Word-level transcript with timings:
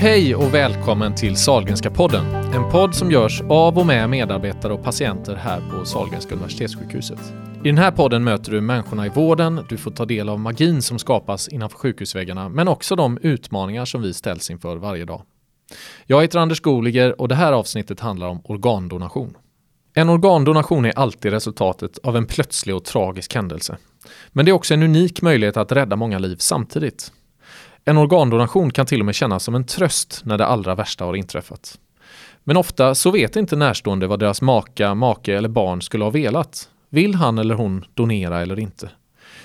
Hej 0.00 0.34
och 0.34 0.54
välkommen 0.54 1.14
till 1.14 1.36
Salgrenska 1.36 1.90
podden. 1.90 2.26
En 2.26 2.70
podd 2.70 2.94
som 2.94 3.10
görs 3.10 3.42
av 3.48 3.78
och 3.78 3.86
med 3.86 4.10
medarbetare 4.10 4.72
och 4.72 4.84
patienter 4.84 5.34
här 5.34 5.60
på 5.70 5.84
Salgrenska 5.84 6.34
universitetssjukhuset. 6.34 7.18
I 7.64 7.68
den 7.68 7.78
här 7.78 7.90
podden 7.90 8.24
möter 8.24 8.52
du 8.52 8.60
människorna 8.60 9.06
i 9.06 9.08
vården, 9.08 9.64
du 9.68 9.76
får 9.76 9.90
ta 9.90 10.04
del 10.04 10.28
av 10.28 10.40
magin 10.40 10.82
som 10.82 10.98
skapas 10.98 11.48
innanför 11.48 11.78
sjukhusväggarna, 11.78 12.48
men 12.48 12.68
också 12.68 12.96
de 12.96 13.18
utmaningar 13.22 13.84
som 13.84 14.02
vi 14.02 14.14
ställs 14.14 14.50
inför 14.50 14.76
varje 14.76 15.04
dag. 15.04 15.22
Jag 16.06 16.22
heter 16.22 16.38
Anders 16.38 16.60
Goliger 16.60 17.20
och 17.20 17.28
det 17.28 17.34
här 17.34 17.52
avsnittet 17.52 18.00
handlar 18.00 18.28
om 18.28 18.40
organdonation. 18.44 19.36
En 19.94 20.08
organdonation 20.08 20.84
är 20.84 20.98
alltid 20.98 21.32
resultatet 21.32 21.98
av 21.98 22.16
en 22.16 22.26
plötslig 22.26 22.76
och 22.76 22.84
tragisk 22.84 23.34
händelse. 23.34 23.76
Men 24.28 24.44
det 24.44 24.50
är 24.50 24.52
också 24.52 24.74
en 24.74 24.82
unik 24.82 25.22
möjlighet 25.22 25.56
att 25.56 25.72
rädda 25.72 25.96
många 25.96 26.18
liv 26.18 26.36
samtidigt. 26.38 27.12
En 27.88 27.98
organdonation 27.98 28.70
kan 28.70 28.86
till 28.86 29.00
och 29.00 29.06
med 29.06 29.14
kännas 29.14 29.44
som 29.44 29.54
en 29.54 29.64
tröst 29.64 30.22
när 30.24 30.38
det 30.38 30.46
allra 30.46 30.74
värsta 30.74 31.04
har 31.04 31.16
inträffat. 31.16 31.78
Men 32.44 32.56
ofta 32.56 32.94
så 32.94 33.10
vet 33.10 33.36
inte 33.36 33.56
närstående 33.56 34.06
vad 34.06 34.20
deras 34.20 34.42
maka, 34.42 34.94
make 34.94 35.36
eller 35.36 35.48
barn 35.48 35.82
skulle 35.82 36.04
ha 36.04 36.10
velat. 36.10 36.68
Vill 36.90 37.14
han 37.14 37.38
eller 37.38 37.54
hon 37.54 37.84
donera 37.94 38.40
eller 38.42 38.58
inte? 38.58 38.90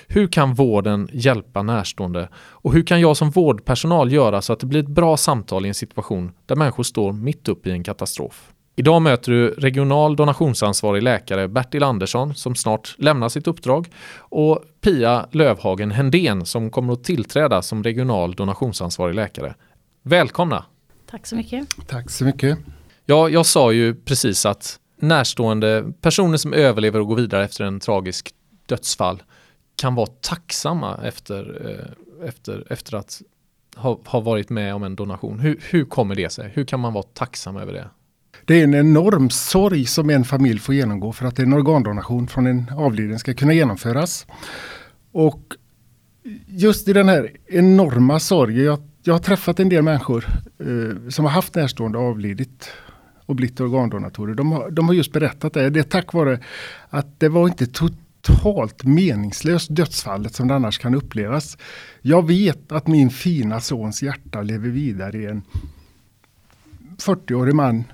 Hur 0.06 0.26
kan 0.26 0.54
vården 0.54 1.08
hjälpa 1.12 1.62
närstående? 1.62 2.28
Och 2.36 2.72
hur 2.72 2.82
kan 2.82 3.00
jag 3.00 3.16
som 3.16 3.30
vårdpersonal 3.30 4.12
göra 4.12 4.42
så 4.42 4.52
att 4.52 4.60
det 4.60 4.66
blir 4.66 4.80
ett 4.80 4.88
bra 4.88 5.16
samtal 5.16 5.64
i 5.64 5.68
en 5.68 5.74
situation 5.74 6.32
där 6.46 6.56
människor 6.56 6.82
står 6.82 7.12
mitt 7.12 7.48
uppe 7.48 7.68
i 7.68 7.72
en 7.72 7.84
katastrof? 7.84 8.53
Idag 8.76 9.02
möter 9.02 9.32
du 9.32 9.50
regional 9.50 10.16
donationsansvarig 10.16 11.02
läkare 11.02 11.48
Bertil 11.48 11.82
Andersson 11.82 12.34
som 12.34 12.54
snart 12.54 12.94
lämnar 12.98 13.28
sitt 13.28 13.46
uppdrag 13.46 13.90
och 14.18 14.64
Pia 14.80 15.26
Lövhagen 15.30 15.90
Hendén 15.90 16.46
som 16.46 16.70
kommer 16.70 16.92
att 16.92 17.04
tillträda 17.04 17.62
som 17.62 17.82
regional 17.82 18.34
donationsansvarig 18.34 19.14
läkare. 19.14 19.54
Välkomna! 20.02 20.64
Tack 21.10 21.26
så 21.26 21.36
mycket. 21.36 21.68
Tack 21.86 22.10
så 22.10 22.24
mycket. 22.24 22.58
Ja, 23.06 23.28
jag 23.28 23.46
sa 23.46 23.72
ju 23.72 23.94
precis 23.94 24.46
att 24.46 24.78
närstående 25.00 25.92
personer 26.00 26.36
som 26.36 26.52
överlever 26.52 27.00
och 27.00 27.06
går 27.06 27.16
vidare 27.16 27.44
efter 27.44 27.64
en 27.64 27.80
tragisk 27.80 28.34
dödsfall 28.66 29.22
kan 29.76 29.94
vara 29.94 30.06
tacksamma 30.06 30.98
efter, 31.02 31.68
eh, 31.70 32.28
efter, 32.28 32.72
efter 32.72 32.96
att 32.96 33.22
ha, 33.76 34.00
ha 34.04 34.20
varit 34.20 34.50
med 34.50 34.74
om 34.74 34.82
en 34.82 34.96
donation. 34.96 35.38
Hur, 35.38 35.60
hur 35.70 35.84
kommer 35.84 36.14
det 36.14 36.30
sig? 36.30 36.50
Hur 36.54 36.64
kan 36.64 36.80
man 36.80 36.92
vara 36.92 37.04
tacksam 37.12 37.56
över 37.56 37.72
det? 37.72 37.88
Det 38.44 38.60
är 38.60 38.64
en 38.64 38.74
enorm 38.74 39.30
sorg 39.30 39.86
som 39.86 40.10
en 40.10 40.24
familj 40.24 40.58
får 40.58 40.74
genomgå 40.74 41.12
för 41.12 41.26
att 41.26 41.38
en 41.38 41.52
organdonation 41.52 42.28
från 42.28 42.46
en 42.46 42.70
avliden 42.76 43.18
ska 43.18 43.34
kunna 43.34 43.52
genomföras. 43.52 44.26
Och 45.12 45.56
just 46.46 46.88
i 46.88 46.92
den 46.92 47.08
här 47.08 47.30
enorma 47.46 48.20
sorgen, 48.20 48.64
jag, 48.64 48.78
jag 49.02 49.14
har 49.14 49.18
träffat 49.18 49.60
en 49.60 49.68
del 49.68 49.82
människor 49.82 50.26
eh, 50.58 51.08
som 51.08 51.24
har 51.24 51.32
haft 51.32 51.54
närstående 51.54 51.98
avlidit 51.98 52.70
och 53.26 53.36
blivit 53.36 53.60
organdonatorer. 53.60 54.34
De 54.34 54.52
har, 54.52 54.70
de 54.70 54.88
har 54.88 54.94
just 54.94 55.12
berättat 55.12 55.52
det. 55.52 55.70
Det 55.70 55.80
är 55.80 55.84
tack 55.84 56.12
vare 56.12 56.40
att 56.88 57.20
det 57.20 57.28
var 57.28 57.48
inte 57.48 57.66
totalt 57.66 58.84
meningslöst 58.84 59.76
dödsfallet 59.76 60.34
som 60.34 60.48
det 60.48 60.54
annars 60.54 60.78
kan 60.78 60.94
upplevas. 60.94 61.58
Jag 62.00 62.26
vet 62.26 62.72
att 62.72 62.86
min 62.86 63.10
fina 63.10 63.60
sons 63.60 64.02
hjärta 64.02 64.42
lever 64.42 64.68
vidare 64.68 65.18
i 65.18 65.26
en 65.26 65.42
40-årig 66.98 67.54
man 67.54 67.84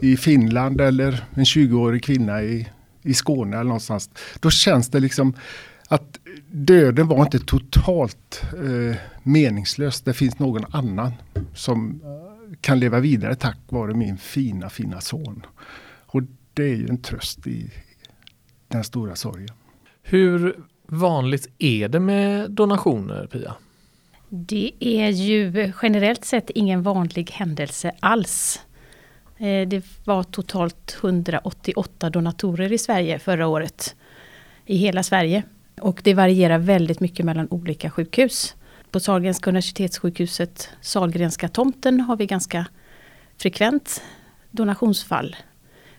i 0.00 0.16
Finland 0.16 0.80
eller 0.80 1.24
en 1.34 1.44
20-årig 1.44 2.04
kvinna 2.04 2.42
i, 2.42 2.68
i 3.02 3.14
Skåne 3.14 3.56
eller 3.56 3.64
någonstans. 3.64 4.10
Då 4.40 4.50
känns 4.50 4.88
det 4.88 5.00
liksom 5.00 5.34
att 5.88 6.18
döden 6.50 7.08
var 7.08 7.22
inte 7.22 7.38
totalt 7.38 8.42
eh, 8.52 8.96
meningslös. 9.22 10.00
Det 10.00 10.12
finns 10.12 10.38
någon 10.38 10.64
annan 10.70 11.12
som 11.54 12.00
eh, 12.04 12.56
kan 12.60 12.80
leva 12.80 13.00
vidare 13.00 13.34
tack 13.34 13.58
vare 13.68 13.94
min 13.94 14.16
fina, 14.16 14.70
fina 14.70 15.00
son. 15.00 15.46
Och 16.06 16.22
det 16.54 16.62
är 16.62 16.76
ju 16.76 16.88
en 16.88 17.02
tröst 17.02 17.46
i 17.46 17.70
den 18.68 18.84
stora 18.84 19.16
sorgen. 19.16 19.54
Hur 20.02 20.56
vanligt 20.86 21.48
är 21.58 21.88
det 21.88 22.00
med 22.00 22.50
donationer, 22.50 23.26
Pia? 23.26 23.54
Det 24.28 24.72
är 24.80 25.08
ju 25.08 25.72
generellt 25.82 26.24
sett 26.24 26.50
ingen 26.50 26.82
vanlig 26.82 27.30
händelse 27.30 27.92
alls. 28.00 28.60
Eh, 29.38 29.68
det 29.68 29.84
var 30.04 30.22
totalt 30.22 30.96
188 31.00 32.10
donatorer 32.10 32.72
i 32.72 32.78
Sverige 32.78 33.18
förra 33.18 33.46
året. 33.46 33.96
I 34.66 34.76
hela 34.76 35.02
Sverige. 35.02 35.42
Och 35.80 36.00
det 36.04 36.14
varierar 36.14 36.58
väldigt 36.58 37.00
mycket 37.00 37.26
mellan 37.26 37.48
olika 37.50 37.90
sjukhus. 37.90 38.54
På 38.90 39.00
Sahlgrenska 39.00 39.50
universitetssjukhuset, 39.50 40.70
Sahlgrenska 40.80 41.48
tomten, 41.48 42.00
har 42.00 42.16
vi 42.16 42.26
ganska 42.26 42.66
frekvent 43.36 44.02
donationsfall. 44.50 45.36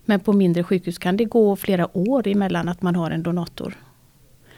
Men 0.06 0.20
på 0.20 0.34
mindre 0.34 0.64
sjukhus 0.64 0.98
kan 0.98 1.18
det 1.18 1.26
gå 1.26 1.56
flera 1.56 1.98
år 1.98 2.28
emellan 2.28 2.70
att 2.70 2.82
man 2.82 2.96
har 2.96 3.12
en 3.12 3.24
donator. 3.24 3.78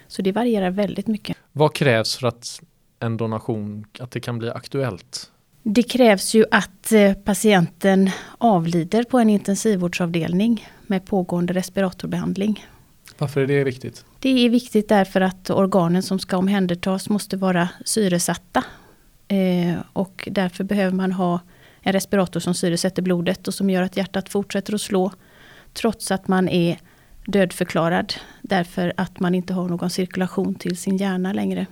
Så 0.08 0.22
det 0.22 0.32
varierar 0.32 0.72
väldigt 0.72 1.08
mycket. 1.08 1.38
Vad 1.52 1.76
krävs 1.76 2.16
för 2.16 2.28
att 2.28 2.62
en 3.00 3.18
donation, 3.18 3.86
att 4.00 4.12
det 4.12 4.20
kan 4.20 4.40
bli 4.40 4.50
aktuellt? 4.50 5.32
Det 5.64 5.84
krävs 5.84 6.34
ju 6.34 6.46
att 6.52 6.92
eh, 6.92 7.14
patienten 7.14 8.10
avlider 8.38 9.04
på 9.04 9.20
en 9.20 9.30
intensivvårdsavdelning 9.30 10.68
med 10.88 11.06
pågående 11.06 11.54
respiratorbehandling. 11.54 12.66
Varför 13.18 13.42
är 13.42 13.48
det 13.48 13.64
viktigt? 13.64 14.06
Det 14.20 14.46
är 14.46 14.50
viktigt 14.50 14.90
därför 14.90 15.22
att 15.22 15.50
organen 15.50 16.04
som 16.04 16.20
ska 16.20 16.38
omhändertas 16.38 17.10
måste 17.10 17.38
vara 17.38 17.70
syresatta. 17.86 18.64
Eh, 19.28 19.80
och 19.94 20.28
därför 20.32 20.64
behöver 20.64 20.96
man 20.96 21.12
ha 21.12 21.40
en 21.82 21.94
respirator 21.94 22.40
som 22.40 22.54
syresätter 22.54 23.02
blodet 23.02 23.48
och 23.48 23.54
som 23.54 23.70
gör 23.70 23.82
att 23.82 23.98
hjärtat 23.98 24.30
fortsätter 24.30 24.74
att 24.74 24.82
slå. 24.82 25.12
Trots 25.74 26.12
att 26.12 26.28
man 26.28 26.50
är 26.50 26.78
dödförklarad. 27.26 28.14
Därför 28.42 28.94
att 28.98 29.20
man 29.20 29.36
inte 29.36 29.54
har 29.54 29.70
någon 29.70 29.90
cirkulation 29.90 30.56
till 30.56 30.78
sin 30.78 30.98
hjärna 30.98 31.34
längre. 31.34 31.66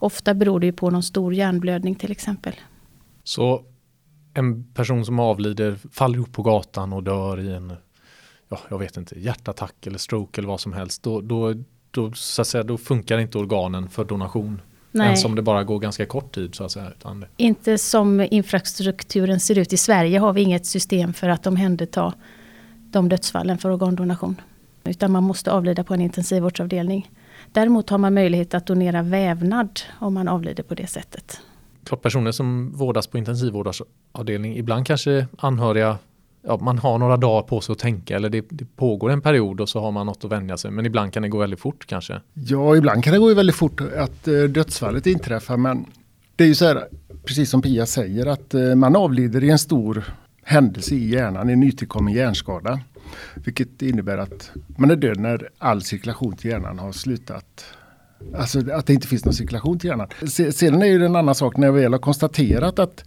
Ofta 0.00 0.34
beror 0.34 0.60
det 0.60 0.72
på 0.72 0.90
någon 0.90 1.02
stor 1.02 1.34
hjärnblödning 1.34 1.94
till 1.94 2.12
exempel. 2.12 2.54
Så 3.24 3.64
en 4.34 4.64
person 4.64 5.04
som 5.04 5.20
avlider 5.20 5.78
faller 5.92 6.18
upp 6.18 6.32
på 6.32 6.42
gatan 6.42 6.92
och 6.92 7.02
dör 7.02 7.40
i 7.40 7.52
en, 7.52 7.72
ja, 8.48 8.58
jag 8.70 8.78
vet 8.78 8.96
inte, 8.96 9.20
hjärtattack 9.20 9.86
eller 9.86 9.98
stroke 9.98 10.40
eller 10.40 10.48
vad 10.48 10.60
som 10.60 10.72
helst. 10.72 11.02
Då, 11.02 11.20
då, 11.20 11.54
då, 11.90 12.12
så 12.12 12.42
att 12.42 12.48
säga, 12.48 12.64
då 12.64 12.78
funkar 12.78 13.18
inte 13.18 13.38
organen 13.38 13.88
för 13.88 14.04
donation. 14.04 14.60
Nej. 14.92 15.06
Ens 15.06 15.24
om 15.24 15.34
det 15.34 15.42
bara 15.42 15.64
går 15.64 15.78
ganska 15.78 16.06
kort 16.06 16.34
tid 16.34 16.54
så 16.54 16.64
att 16.64 16.72
säga. 16.72 16.90
Utan 16.98 17.20
det. 17.20 17.28
Inte 17.36 17.78
som 17.78 18.26
infrastrukturen 18.30 19.40
ser 19.40 19.58
ut 19.58 19.72
i 19.72 19.76
Sverige 19.76 20.18
har 20.18 20.32
vi 20.32 20.40
inget 20.40 20.66
system 20.66 21.12
för 21.12 21.28
att 21.28 21.46
omhänderta 21.46 22.14
de 22.90 23.08
dödsfallen 23.08 23.58
för 23.58 23.70
organdonation. 23.70 24.40
Utan 24.84 25.12
man 25.12 25.22
måste 25.22 25.52
avlida 25.52 25.84
på 25.84 25.94
en 25.94 26.00
intensivvårdsavdelning. 26.00 27.10
Däremot 27.52 27.90
har 27.90 27.98
man 27.98 28.14
möjlighet 28.14 28.54
att 28.54 28.66
donera 28.66 29.02
vävnad 29.02 29.80
om 29.98 30.14
man 30.14 30.28
avlider 30.28 30.62
på 30.62 30.74
det 30.74 30.86
sättet. 30.86 31.40
Klart 31.84 32.02
personer 32.02 32.32
som 32.32 32.72
vårdas 32.72 33.06
på 33.06 33.18
intensivvårdsavdelning, 33.18 34.56
ibland 34.56 34.86
kanske 34.86 35.26
anhöriga 35.38 35.98
Ja, 36.42 36.56
man 36.56 36.78
har 36.78 36.98
några 36.98 37.16
dagar 37.16 37.42
på 37.42 37.60
sig 37.60 37.72
att 37.72 37.78
tänka 37.78 38.16
eller 38.16 38.28
det, 38.28 38.44
det, 38.48 38.64
pågår 38.76 39.10
en 39.10 39.20
period 39.20 39.60
och 39.60 39.68
så 39.68 39.80
har 39.80 39.92
man 39.92 40.06
något 40.06 40.24
att 40.24 40.32
vänja 40.32 40.56
sig. 40.56 40.70
Men 40.70 40.86
ibland 40.86 41.12
kan 41.12 41.22
det 41.22 41.28
gå 41.28 41.38
väldigt 41.38 41.60
fort 41.60 41.86
kanske. 41.86 42.20
Ja, 42.34 42.76
ibland 42.76 43.04
kan 43.04 43.12
det 43.12 43.18
gå 43.18 43.34
väldigt 43.34 43.56
fort 43.56 43.80
att 43.80 44.28
uh, 44.28 44.44
dödsfallet 44.44 45.06
inträffar. 45.06 45.56
Men 45.56 45.84
det 46.36 46.44
är 46.44 46.48
ju 46.48 46.54
så 46.54 46.64
här, 46.64 46.88
precis 47.24 47.50
som 47.50 47.62
Pia 47.62 47.86
säger, 47.86 48.26
att 48.26 48.54
uh, 48.54 48.74
man 48.74 48.96
avlider 48.96 49.44
i 49.44 49.50
en 49.50 49.58
stor 49.58 50.04
händelse 50.42 50.94
i 50.94 51.10
hjärnan, 51.10 51.48
en 51.48 51.60
nytillkommen 51.60 52.14
hjärnskada. 52.14 52.80
Vilket 53.34 53.82
innebär 53.82 54.18
att 54.18 54.50
man 54.78 54.90
är 54.90 54.96
död 54.96 55.20
när 55.20 55.48
all 55.58 55.82
cirkulation 55.82 56.36
till 56.36 56.50
hjärnan 56.50 56.78
har 56.78 56.92
slutat. 56.92 57.64
Alltså 58.36 58.72
att 58.72 58.86
det 58.86 58.92
inte 58.92 59.06
finns 59.06 59.24
någon 59.24 59.34
cirkulation 59.34 59.78
till 59.78 59.88
hjärnan. 59.88 60.08
Sedan 60.52 60.82
är 60.82 60.98
det 60.98 61.06
en 61.06 61.16
annan 61.16 61.34
sak 61.34 61.56
när 61.56 61.66
jag 61.66 61.72
väl 61.72 61.92
har 61.92 62.00
konstaterat 62.00 62.78
att 62.78 63.04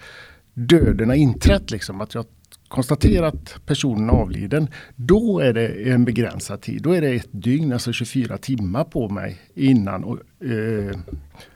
döden 0.54 1.10
har 1.10 1.16
inträtt. 1.16 1.72
Liksom, 1.72 2.02
att 2.02 2.14
jag 2.14 2.26
konstaterat 2.68 3.56
personen 3.66 4.10
avliden. 4.10 4.68
Då 4.96 5.40
är 5.40 5.54
det 5.54 5.68
en 5.68 6.06
begränsad 6.06 6.62
tid. 6.62 6.82
Då 6.82 6.92
är 6.92 7.02
det 7.02 7.10
ett 7.10 7.28
dygn, 7.32 7.74
alltså 7.74 7.94
24 7.94 8.38
timmar 8.38 8.84
på 8.84 9.10
mig 9.10 9.42
innan 9.56 10.04
och, 10.04 10.20
eh, 10.46 10.98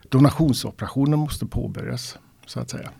donationsoperationen 0.08 1.18
måste 1.18 1.46
påbörjas. 1.46 2.18
så 2.46 2.60
att 2.60 2.70
säga. 2.70 2.90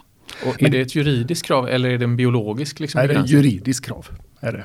Och 0.46 0.62
är 0.62 0.62
Men, 0.62 0.72
det 0.72 0.80
ett 0.80 0.94
juridiskt 0.94 1.46
krav 1.46 1.68
eller 1.68 1.90
är 1.90 1.98
det 1.98 2.04
en 2.04 2.16
biologisk? 2.16 2.80
Liksom, 2.80 3.00
är 3.00 3.08
det 3.08 3.14
ett 3.14 3.30
juridiskt 3.30 3.86
krav. 3.86 4.06
Är 4.40 4.52
det. 4.52 4.64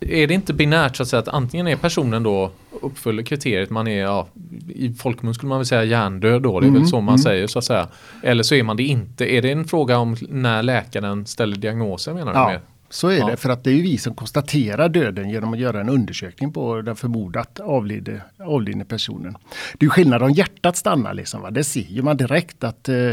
Är 0.00 0.26
det 0.26 0.34
inte 0.34 0.54
binärt 0.54 0.96
så 0.96 1.02
att 1.02 1.08
säga 1.08 1.20
att 1.20 1.28
antingen 1.28 1.68
är 1.68 1.76
personen 1.76 2.22
då 2.22 2.50
uppfyller 2.82 3.22
kriteriet, 3.22 3.70
man 3.70 3.88
är 3.88 4.00
ja, 4.00 4.28
i 4.68 4.94
folkmun 4.94 5.34
skulle 5.34 5.48
man 5.48 5.58
väl 5.58 5.66
säga 5.66 5.84
hjärndöd 5.84 6.42
då, 6.42 6.60
det 6.60 6.66
är 6.66 6.68
mm, 6.68 6.80
väl 6.80 6.88
så 6.88 7.00
man 7.00 7.14
mm. 7.14 7.18
säger 7.18 7.46
så 7.46 7.58
att 7.58 7.64
säga. 7.64 7.88
Eller 8.22 8.42
så 8.42 8.54
är 8.54 8.62
man 8.62 8.76
det 8.76 8.82
inte. 8.82 9.34
Är 9.34 9.42
det 9.42 9.50
en 9.50 9.64
fråga 9.64 9.98
om 9.98 10.16
när 10.28 10.62
läkaren 10.62 11.26
ställer 11.26 11.56
diagnosen 11.56 12.14
menar 12.14 12.32
du? 12.32 12.38
Ja. 12.38 12.48
Med? 12.48 12.60
Så 12.90 13.08
är 13.08 13.18
ja. 13.18 13.26
det, 13.26 13.36
för 13.36 13.50
att 13.50 13.64
det 13.64 13.70
är 13.70 13.74
ju 13.74 13.82
vi 13.82 13.98
som 13.98 14.14
konstaterar 14.14 14.88
döden 14.88 15.30
genom 15.30 15.52
att 15.52 15.58
göra 15.58 15.80
en 15.80 15.88
undersökning 15.88 16.52
på 16.52 16.82
den 16.82 16.96
förmodat 16.96 17.60
avlidne, 17.60 18.22
avlidne 18.38 18.84
personen. 18.84 19.36
Det 19.78 19.86
är 19.86 19.90
skillnad 19.90 20.22
om 20.22 20.30
hjärtat 20.30 20.76
stannar, 20.76 21.14
liksom, 21.14 21.42
va? 21.42 21.50
det 21.50 21.64
ser 21.64 21.80
ju 21.80 22.02
man 22.02 22.16
direkt 22.16 22.64
att 22.64 22.88
eh, 22.88 23.12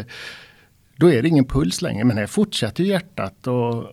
Då 0.95 1.11
är 1.11 1.21
det 1.21 1.27
ingen 1.27 1.45
puls 1.45 1.81
längre 1.81 2.03
men 2.03 2.17
här 2.17 2.27
fortsätter 2.27 2.83
hjärtat 2.83 3.47
och 3.47 3.85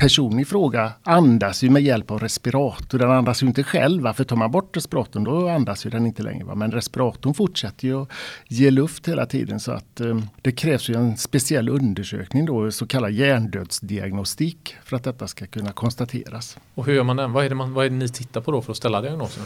personen 0.00 0.40
i 0.40 0.44
fråga 0.44 0.92
andas 1.02 1.62
ju 1.62 1.70
med 1.70 1.82
hjälp 1.82 2.10
av 2.10 2.18
respirator. 2.18 2.98
Den 2.98 3.10
andas 3.10 3.42
ju 3.42 3.46
inte 3.46 3.62
själv. 3.62 4.12
För 4.12 4.24
tar 4.24 4.36
man 4.36 4.50
bort 4.50 4.76
respiratorn 4.76 5.24
då 5.24 5.48
andas 5.48 5.86
ju 5.86 5.90
den 5.90 6.06
inte 6.06 6.22
längre. 6.22 6.44
Va? 6.44 6.54
Men 6.54 6.72
respiratorn 6.72 7.34
fortsätter 7.34 7.88
ju 7.88 8.02
att 8.02 8.08
ge 8.48 8.70
luft 8.70 9.08
hela 9.08 9.26
tiden. 9.26 9.60
Så 9.60 9.72
att 9.72 10.00
um, 10.00 10.28
det 10.42 10.52
krävs 10.52 10.88
ju 10.88 10.94
en 10.94 11.16
speciell 11.16 11.68
undersökning 11.68 12.46
då, 12.46 12.70
så 12.70 12.86
kallad 12.86 13.12
hjärndödsdiagnostik 13.12 14.76
för 14.84 14.96
att 14.96 15.04
detta 15.04 15.26
ska 15.26 15.46
kunna 15.46 15.72
konstateras. 15.72 16.58
Och 16.74 16.86
hur 16.86 16.94
gör 16.94 17.04
man 17.04 17.16
den? 17.16 17.32
Vad 17.32 17.44
är 17.44 17.48
det, 17.48 17.54
man, 17.54 17.72
vad 17.72 17.86
är 17.86 17.90
det 17.90 17.96
ni 17.96 18.08
tittar 18.08 18.40
på 18.40 18.52
då 18.52 18.62
för 18.62 18.72
att 18.72 18.76
ställa 18.76 19.00
diagnosen? 19.00 19.44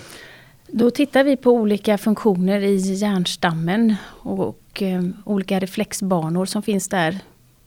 Då 0.66 0.90
tittar 0.90 1.24
vi 1.24 1.36
på 1.36 1.50
olika 1.50 1.98
funktioner 1.98 2.60
i 2.60 2.76
hjärnstammen 2.76 3.94
och, 4.04 4.48
och 4.48 4.82
eh, 4.82 5.02
olika 5.24 5.60
reflexbanor 5.60 6.46
som 6.46 6.62
finns 6.62 6.88
där 6.88 7.20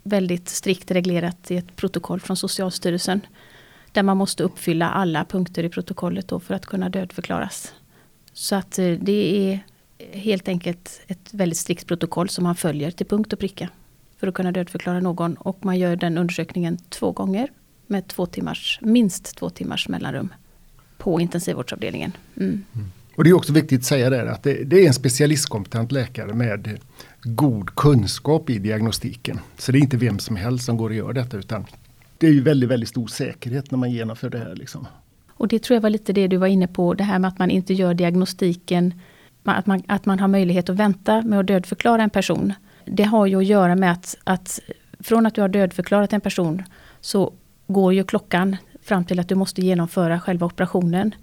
väldigt 0.08 0.50
strikt 0.50 0.92
reglerat 0.92 1.52
i 1.52 1.58
ett 1.58 1.76
protokoll 1.76 2.20
från 2.20 2.38
Socialstyrelsen. 2.38 3.22
Där 3.92 4.04
man 4.04 4.18
måste 4.18 4.44
uppfylla 4.44 4.90
alla 4.90 5.26
punkter 5.26 5.64
i 5.64 5.70
protokollet 5.70 6.28
då 6.28 6.40
för 6.40 6.54
att 6.54 6.66
kunna 6.66 6.90
dödförklaras. 6.90 7.74
Så 8.34 8.56
att 8.56 8.80
eh, 8.80 8.92
det 8.92 9.52
är 9.52 9.60
helt 10.12 10.48
enkelt 10.48 11.02
ett 11.08 11.34
väldigt 11.34 11.58
strikt 11.58 11.88
protokoll 11.88 12.30
som 12.30 12.44
man 12.44 12.56
följer 12.56 12.92
till 12.92 13.06
punkt 13.06 13.34
och 13.34 13.40
pricka. 13.40 13.70
För 14.18 14.28
att 14.28 14.34
kunna 14.34 14.52
dödförklara 14.52 15.00
någon 15.00 15.36
och 15.36 15.66
man 15.66 15.80
gör 15.80 15.96
den 15.96 16.18
undersökningen 16.18 16.78
två 16.90 17.12
gånger 17.12 17.50
med 17.88 18.08
två 18.08 18.26
timmars, 18.26 18.80
minst 18.82 19.36
två 19.38 19.50
timmars 19.50 19.88
mellanrum 19.88 20.34
på 20.98 21.22
intensivvårdsavdelningen. 21.22 22.12
Mm. 22.38 22.66
Mm. 22.76 22.92
Och 23.18 23.24
det 23.24 23.30
är 23.30 23.34
också 23.34 23.54
viktigt 23.54 23.80
att 23.80 23.86
säga 23.86 24.10
där 24.10 24.26
att 24.26 24.44
det, 24.44 24.64
det, 24.64 24.84
är 24.84 24.88
en 24.88 24.94
specialistkompetent 24.94 25.92
läkare 25.92 26.34
med 26.34 26.80
god 27.24 27.76
kunskap 27.76 28.50
i 28.50 28.60
diagnostiken. 28.60 29.40
Så 29.58 29.72
det 29.72 29.78
är 29.78 29.82
inte 29.82 29.98
vem 29.98 30.20
som 30.20 30.36
helst 30.36 30.66
som 30.66 30.78
går 30.78 30.90
och 30.90 30.96
gör 30.96 31.14
detta 31.14 31.38
utan 31.38 31.66
det 32.18 32.28
är 32.28 32.32
ju 32.32 32.42
väldigt, 32.42 32.70
väldigt 32.70 32.90
stor 32.90 33.08
säkerhet 33.08 33.72
när 33.72 33.78
man 33.78 33.92
genomför 33.92 34.30
det 34.30 34.38
här. 34.38 34.56
Liksom. 34.56 34.88
Och 35.30 35.48
det 35.48 35.64
tror 35.64 35.76
jag 35.76 35.82
var 35.82 35.90
lite 35.90 36.14
det 36.14 36.28
du 36.28 36.38
var 36.38 36.48
inne 36.48 36.68
på, 36.68 36.94
det 36.94 37.04
här 37.04 37.20
med 37.20 37.28
att 37.28 37.40
man 37.40 37.52
inte 37.52 37.74
gör 37.74 37.94
diagnostiken, 37.94 38.94
att 39.44 39.66
man, 39.66 39.84
att 39.88 40.06
man 40.06 40.20
har 40.20 40.28
möjlighet 40.28 40.70
att 40.70 40.76
vänta 40.76 41.22
med 41.22 41.40
att 41.40 41.48
dödförklara 41.48 42.04
en 42.04 42.10
person. 42.10 42.54
Det 42.86 43.04
har 43.04 43.26
ju 43.26 43.36
att 43.36 43.46
göra 43.46 43.76
med 43.76 43.92
att, 43.92 44.18
att 44.24 44.60
från 45.00 45.26
att 45.26 45.36
du 45.36 45.42
har 45.42 45.50
dödförklarat 45.50 46.14
en 46.14 46.22
person 46.22 46.64
så 47.02 47.34
går 47.68 47.94
ju 47.94 48.04
klockan 48.04 48.58
fram 48.82 49.06
till 49.06 49.20
att 49.20 49.30
du 49.30 49.36
måste 49.36 49.62
genomföra 49.62 50.20
själva 50.20 50.46
operationen. 50.46 51.16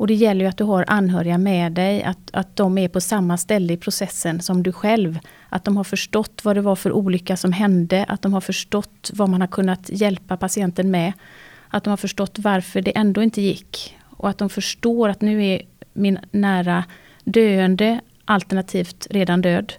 Och 0.00 0.06
det 0.06 0.14
gäller 0.14 0.44
ju 0.44 0.48
att 0.48 0.56
du 0.56 0.64
har 0.64 0.84
anhöriga 0.88 1.38
med 1.38 1.72
dig, 1.72 2.02
att, 2.02 2.30
att 2.32 2.56
de 2.56 2.78
är 2.78 2.88
på 2.88 3.00
samma 3.00 3.36
ställe 3.36 3.72
i 3.72 3.76
processen 3.76 4.40
som 4.40 4.62
du 4.62 4.72
själv. 4.72 5.18
Att 5.48 5.64
de 5.64 5.76
har 5.76 5.84
förstått 5.84 6.40
vad 6.44 6.56
det 6.56 6.60
var 6.60 6.76
för 6.76 6.92
olycka 6.92 7.36
som 7.36 7.52
hände, 7.52 8.04
att 8.08 8.22
de 8.22 8.32
har 8.32 8.40
förstått 8.40 9.10
vad 9.14 9.28
man 9.28 9.40
har 9.40 9.48
kunnat 9.48 9.90
hjälpa 9.92 10.36
patienten 10.36 10.90
med. 10.90 11.12
Att 11.68 11.84
de 11.84 11.90
har 11.90 11.96
förstått 11.96 12.38
varför 12.38 12.82
det 12.82 12.96
ändå 12.96 13.22
inte 13.22 13.42
gick. 13.42 13.96
Och 14.04 14.28
att 14.28 14.38
de 14.38 14.50
förstår 14.50 15.08
att 15.08 15.20
nu 15.20 15.46
är 15.46 15.62
min 15.92 16.18
nära 16.30 16.84
döende, 17.24 18.00
alternativt 18.24 19.06
redan 19.10 19.40
död. 19.40 19.72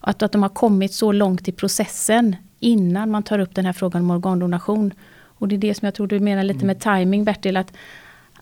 Att, 0.00 0.22
att 0.22 0.32
de 0.32 0.42
har 0.42 0.50
kommit 0.50 0.92
så 0.92 1.12
långt 1.12 1.48
i 1.48 1.52
processen 1.52 2.36
innan 2.60 3.10
man 3.10 3.22
tar 3.22 3.38
upp 3.38 3.54
den 3.54 3.66
här 3.66 3.72
frågan 3.72 4.02
om 4.02 4.10
organdonation. 4.10 4.92
Och 5.24 5.48
det 5.48 5.54
är 5.54 5.58
det 5.58 5.74
som 5.74 5.86
jag 5.86 5.94
tror 5.94 6.06
du 6.06 6.20
menar 6.20 6.42
lite 6.42 6.64
med 6.64 6.80
timing 6.80 7.24
Bertil, 7.24 7.56
att 7.56 7.72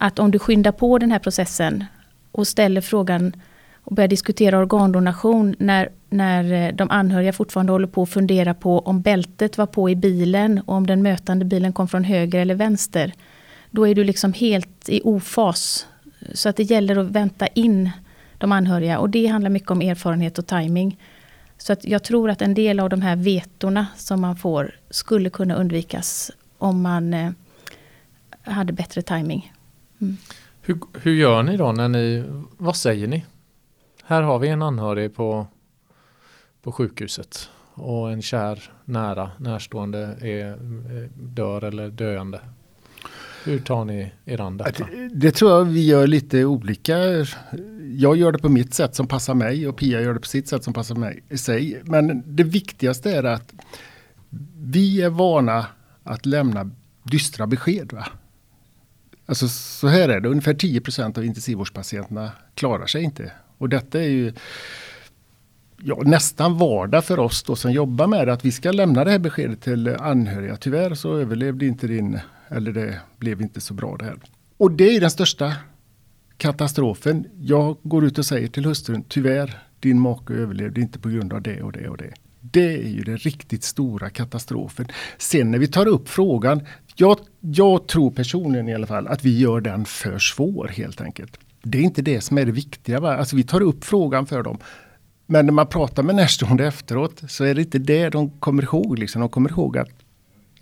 att 0.03 0.19
om 0.19 0.31
du 0.31 0.39
skyndar 0.39 0.73
på 0.73 0.99
den 0.99 1.11
här 1.11 1.19
processen 1.19 1.85
och 2.33 2.47
ställer 2.47 2.81
frågan 2.81 3.33
och 3.75 3.95
börjar 3.95 4.09
diskutera 4.09 4.59
organdonation 4.59 5.55
när, 5.59 5.89
när 6.11 6.53
eh, 6.53 6.75
de 6.75 6.91
anhöriga 6.91 7.33
fortfarande 7.33 7.73
håller 7.73 7.87
på 7.87 8.03
att 8.03 8.11
fundera 8.11 8.55
på 8.55 8.79
om 8.79 9.01
bältet 9.01 9.59
var 9.59 9.67
på 9.67 9.91
i 9.91 9.97
bilen 9.97 10.61
och 10.67 10.75
om 10.75 10.87
den 10.87 11.03
mötande 11.03 11.45
bilen 11.45 11.73
kom 11.73 11.89
från 11.89 12.05
höger 12.05 12.41
eller 12.41 12.55
vänster. 12.55 13.13
Då 13.71 13.89
är 13.89 13.95
du 13.95 14.05
liksom 14.05 14.33
helt 14.33 14.89
i 14.89 15.01
ofas. 15.05 15.87
Så 16.35 16.49
att 16.49 16.57
det 16.57 16.63
gäller 16.63 16.97
att 16.97 17.11
vänta 17.11 17.47
in 17.47 17.91
de 18.39 18.53
anhöriga 18.53 18.99
och 18.99 19.11
det 19.11 19.27
handlar 19.27 19.51
mycket 19.51 19.71
om 19.71 19.83
erfarenhet 19.83 20.39
och 20.39 20.47
timing. 20.47 20.99
Så 21.59 21.73
att 21.73 21.85
jag 21.85 22.03
tror 22.03 22.31
att 22.31 22.43
en 22.43 22.55
del 22.55 22.81
av 22.81 22.89
de 22.89 23.03
här 23.03 23.17
vetorna 23.17 23.87
som 23.97 24.21
man 24.21 24.37
får 24.37 24.75
skulle 24.91 25.31
kunna 25.31 25.55
undvikas 25.55 26.31
om 26.59 26.83
man 26.83 27.15
eh, 27.15 27.31
hade 28.43 28.73
bättre 28.73 29.03
timing. 29.03 29.53
Mm. 30.01 30.17
Hur, 30.63 30.79
hur 31.03 31.15
gör 31.15 31.43
ni 31.43 31.57
då 31.57 31.73
när 31.73 31.89
ni, 31.89 32.25
vad 32.59 32.77
säger 32.77 33.07
ni? 33.07 33.25
Här 34.05 34.23
har 34.23 34.39
vi 34.39 34.49
en 34.49 34.63
anhörig 34.63 35.15
på, 35.15 35.47
på 36.63 36.73
sjukhuset 36.73 37.51
och 37.75 38.13
en 38.13 38.23
kär 38.23 38.73
nära 38.85 39.31
närstående 39.39 39.99
är, 40.21 40.59
dör 41.15 41.65
eller 41.65 41.89
döende. 41.89 42.41
Hur 43.45 43.59
tar 43.59 43.85
ni 43.85 44.13
er 44.25 44.41
an 44.41 44.57
detta? 44.57 44.85
Det, 44.85 45.09
det, 45.09 45.33
tror 45.33 45.51
jag 45.51 45.65
vi 45.65 45.87
gör 45.87 46.07
lite 46.07 46.45
olika. 46.45 46.99
Jag 47.97 48.17
gör 48.17 48.33
det 48.33 48.39
på 48.39 48.49
mitt 48.49 48.75
sätt 48.75 48.95
som 48.95 49.07
passar 49.07 49.35
mig 49.35 49.69
och 49.69 49.77
Pia 49.77 50.01
gör 50.01 50.15
det 50.15 50.21
på 50.21 50.27
sitt 50.27 50.49
sätt 50.49 50.65
som 50.65 50.75
passar 50.75 50.95
mig. 50.95 51.23
sig. 51.39 51.83
Men 51.85 52.23
det 52.37 52.45
viktigaste 52.45 53.11
är 53.11 53.25
att 53.25 53.55
vi 54.57 55.03
är 55.03 55.11
vana 55.11 55.67
att 56.03 56.27
lämna 56.27 56.71
dystra 57.03 57.47
besked. 57.47 57.93
Va? 57.93 58.07
Alltså 59.31 59.49
så 59.49 59.89
här 59.89 60.09
är 60.09 60.21
det, 60.21 60.29
ungefär 60.29 60.55
10% 60.55 61.19
av 61.19 61.25
intensivvårdspatienterna 61.25 62.33
klarar 62.55 62.87
sig 62.87 63.03
inte. 63.03 63.33
Och 63.59 63.69
detta 63.69 64.01
är 64.01 64.09
ju 64.09 64.33
ja, 65.83 66.03
nästan 66.05 66.59
vardag 66.59 67.05
för 67.05 67.19
oss 67.19 67.43
då 67.43 67.57
som 67.57 67.73
jobbar 67.73 68.07
med 68.07 68.27
det, 68.27 68.33
att 68.33 68.45
vi 68.45 68.53
ska 68.53 68.73
lämna 68.73 69.05
det 69.05 69.11
här 69.11 69.19
beskedet 69.19 69.61
till 69.61 69.89
anhöriga. 69.89 70.57
Tyvärr 70.57 70.95
så 70.95 71.17
överlevde 71.17 71.67
inte 71.67 71.87
din, 71.87 72.19
eller 72.49 72.73
det 72.73 73.01
blev 73.19 73.43
inte 73.43 73.61
så 73.61 73.75
bra 73.75 73.97
det 73.97 74.05
här. 74.05 74.17
Och 74.57 74.73
det 74.73 74.97
är 74.97 75.01
den 75.01 75.11
största 75.11 75.53
katastrofen. 76.37 77.27
Jag 77.41 77.77
går 77.83 78.05
ut 78.05 78.19
och 78.19 78.27
säger 78.27 78.49
till 78.49 78.65
hustrun, 78.65 79.05
tyvärr, 79.09 79.63
din 79.81 80.01
make 80.01 80.35
överlevde 80.35 80.81
inte 80.81 80.99
på 80.99 81.09
grund 81.09 81.33
av 81.33 81.43
det 81.43 81.63
och 81.63 81.73
det 81.73 81.89
och 81.89 81.97
det. 81.97 82.13
Det 82.41 82.75
är 82.75 82.89
ju 82.89 83.03
den 83.03 83.19
riktigt 83.19 83.65
stora 83.65 84.11
katastrofen. 84.11 84.87
Sen 85.19 85.51
när 85.51 85.59
vi 85.59 85.67
tar 85.67 85.87
upp 85.87 86.09
frågan, 86.09 86.67
jag, 87.01 87.19
jag 87.41 87.87
tror 87.87 88.11
personligen 88.11 88.69
i 88.69 88.75
alla 88.75 88.87
fall 88.87 89.09
att 89.09 89.25
vi 89.25 89.39
gör 89.39 89.61
den 89.61 89.85
för 89.85 90.19
svår 90.19 90.69
helt 90.69 91.01
enkelt. 91.01 91.39
Det 91.63 91.79
är 91.79 91.83
inte 91.83 92.03
det 92.03 92.21
som 92.21 92.39
är 92.39 92.45
det 92.45 92.53
viktiga. 92.53 93.01
Va? 93.01 93.17
Alltså 93.17 93.37
vi 93.37 93.43
tar 93.43 93.61
upp 93.61 93.85
frågan 93.85 94.27
för 94.27 94.43
dem. 94.43 94.59
Men 95.27 95.47
när 95.47 95.53
man 95.53 95.67
pratar 95.67 96.03
med 96.03 96.15
närstående 96.15 96.67
efteråt 96.67 97.23
så 97.29 97.45
är 97.45 97.55
det 97.55 97.61
inte 97.61 97.79
det 97.79 98.09
de 98.09 98.31
kommer 98.31 98.63
ihåg. 98.63 98.99
Liksom. 98.99 99.21
De 99.21 99.29
kommer 99.29 99.51
ihåg 99.51 99.79
att 99.79 99.89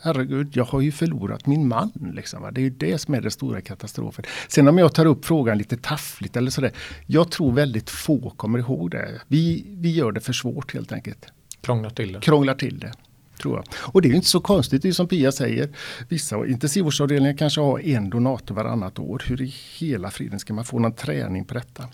herregud, 0.02 0.49
jag 0.52 0.64
har 0.64 0.80
ju 0.80 0.92
förlorat 0.92 1.47
min 1.47 1.68
man. 1.68 1.92
Liksom, 2.14 2.42
va? 2.42 2.50
Det 2.50 2.61
är 2.61 2.62
ju 2.62 2.71
det 2.71 2.99
som 2.99 3.14
är 3.14 3.21
den 3.21 3.30
stora 3.30 3.61
katastrofen. 3.61 4.25
Sen 4.49 4.68
om 4.68 4.78
jag 4.78 4.95
tar 4.95 5.07
upp 5.07 5.25
frågan 5.25 5.59
lite 5.59 5.76
taffligt 5.76 6.37
eller 6.37 6.50
sådär. 6.50 6.73
Jag 7.07 7.30
tror 7.30 7.52
väldigt 7.52 7.90
få 7.90 8.30
kommer 8.30 8.59
ihåg 8.59 8.90
det. 8.90 9.21
Vi, 9.28 9.64
vi 9.68 9.90
gör 9.90 10.12
det 10.12 10.21
för 10.21 10.33
svårt 10.33 10.75
helt 10.75 10.92
enkelt. 10.92 11.26
Krånglar 11.61 11.90
till 11.90 12.12
det. 12.12 12.21
Krånglar 12.21 12.54
till 12.54 12.78
det. 12.78 12.92
Tror 13.42 13.57
jag. 13.57 13.64
Och 13.92 14.02
det 14.02 14.09
är 14.09 14.14
inte 14.14 14.28
så 14.28 14.40
konstigt, 14.40 14.83
det 14.83 14.88
är 14.88 14.92
som 14.92 15.09
Pia 15.09 15.33
säger. 15.33 15.68
Vissa 16.09 16.47
intensivvårdsavdelningar 16.47 17.37
kanske 17.37 17.61
har 17.61 17.80
en 17.80 18.11
donator 18.11 18.54
varannat 18.54 18.99
år. 18.99 19.23
Hur 19.26 19.42
i 19.42 19.54
hela 19.78 20.11
friden 20.11 20.38
ska 20.38 20.54
man 20.54 20.64
få 20.64 20.78
någon 20.78 20.92
träning 20.92 21.45
på 21.45 21.54
detta? 21.54 21.88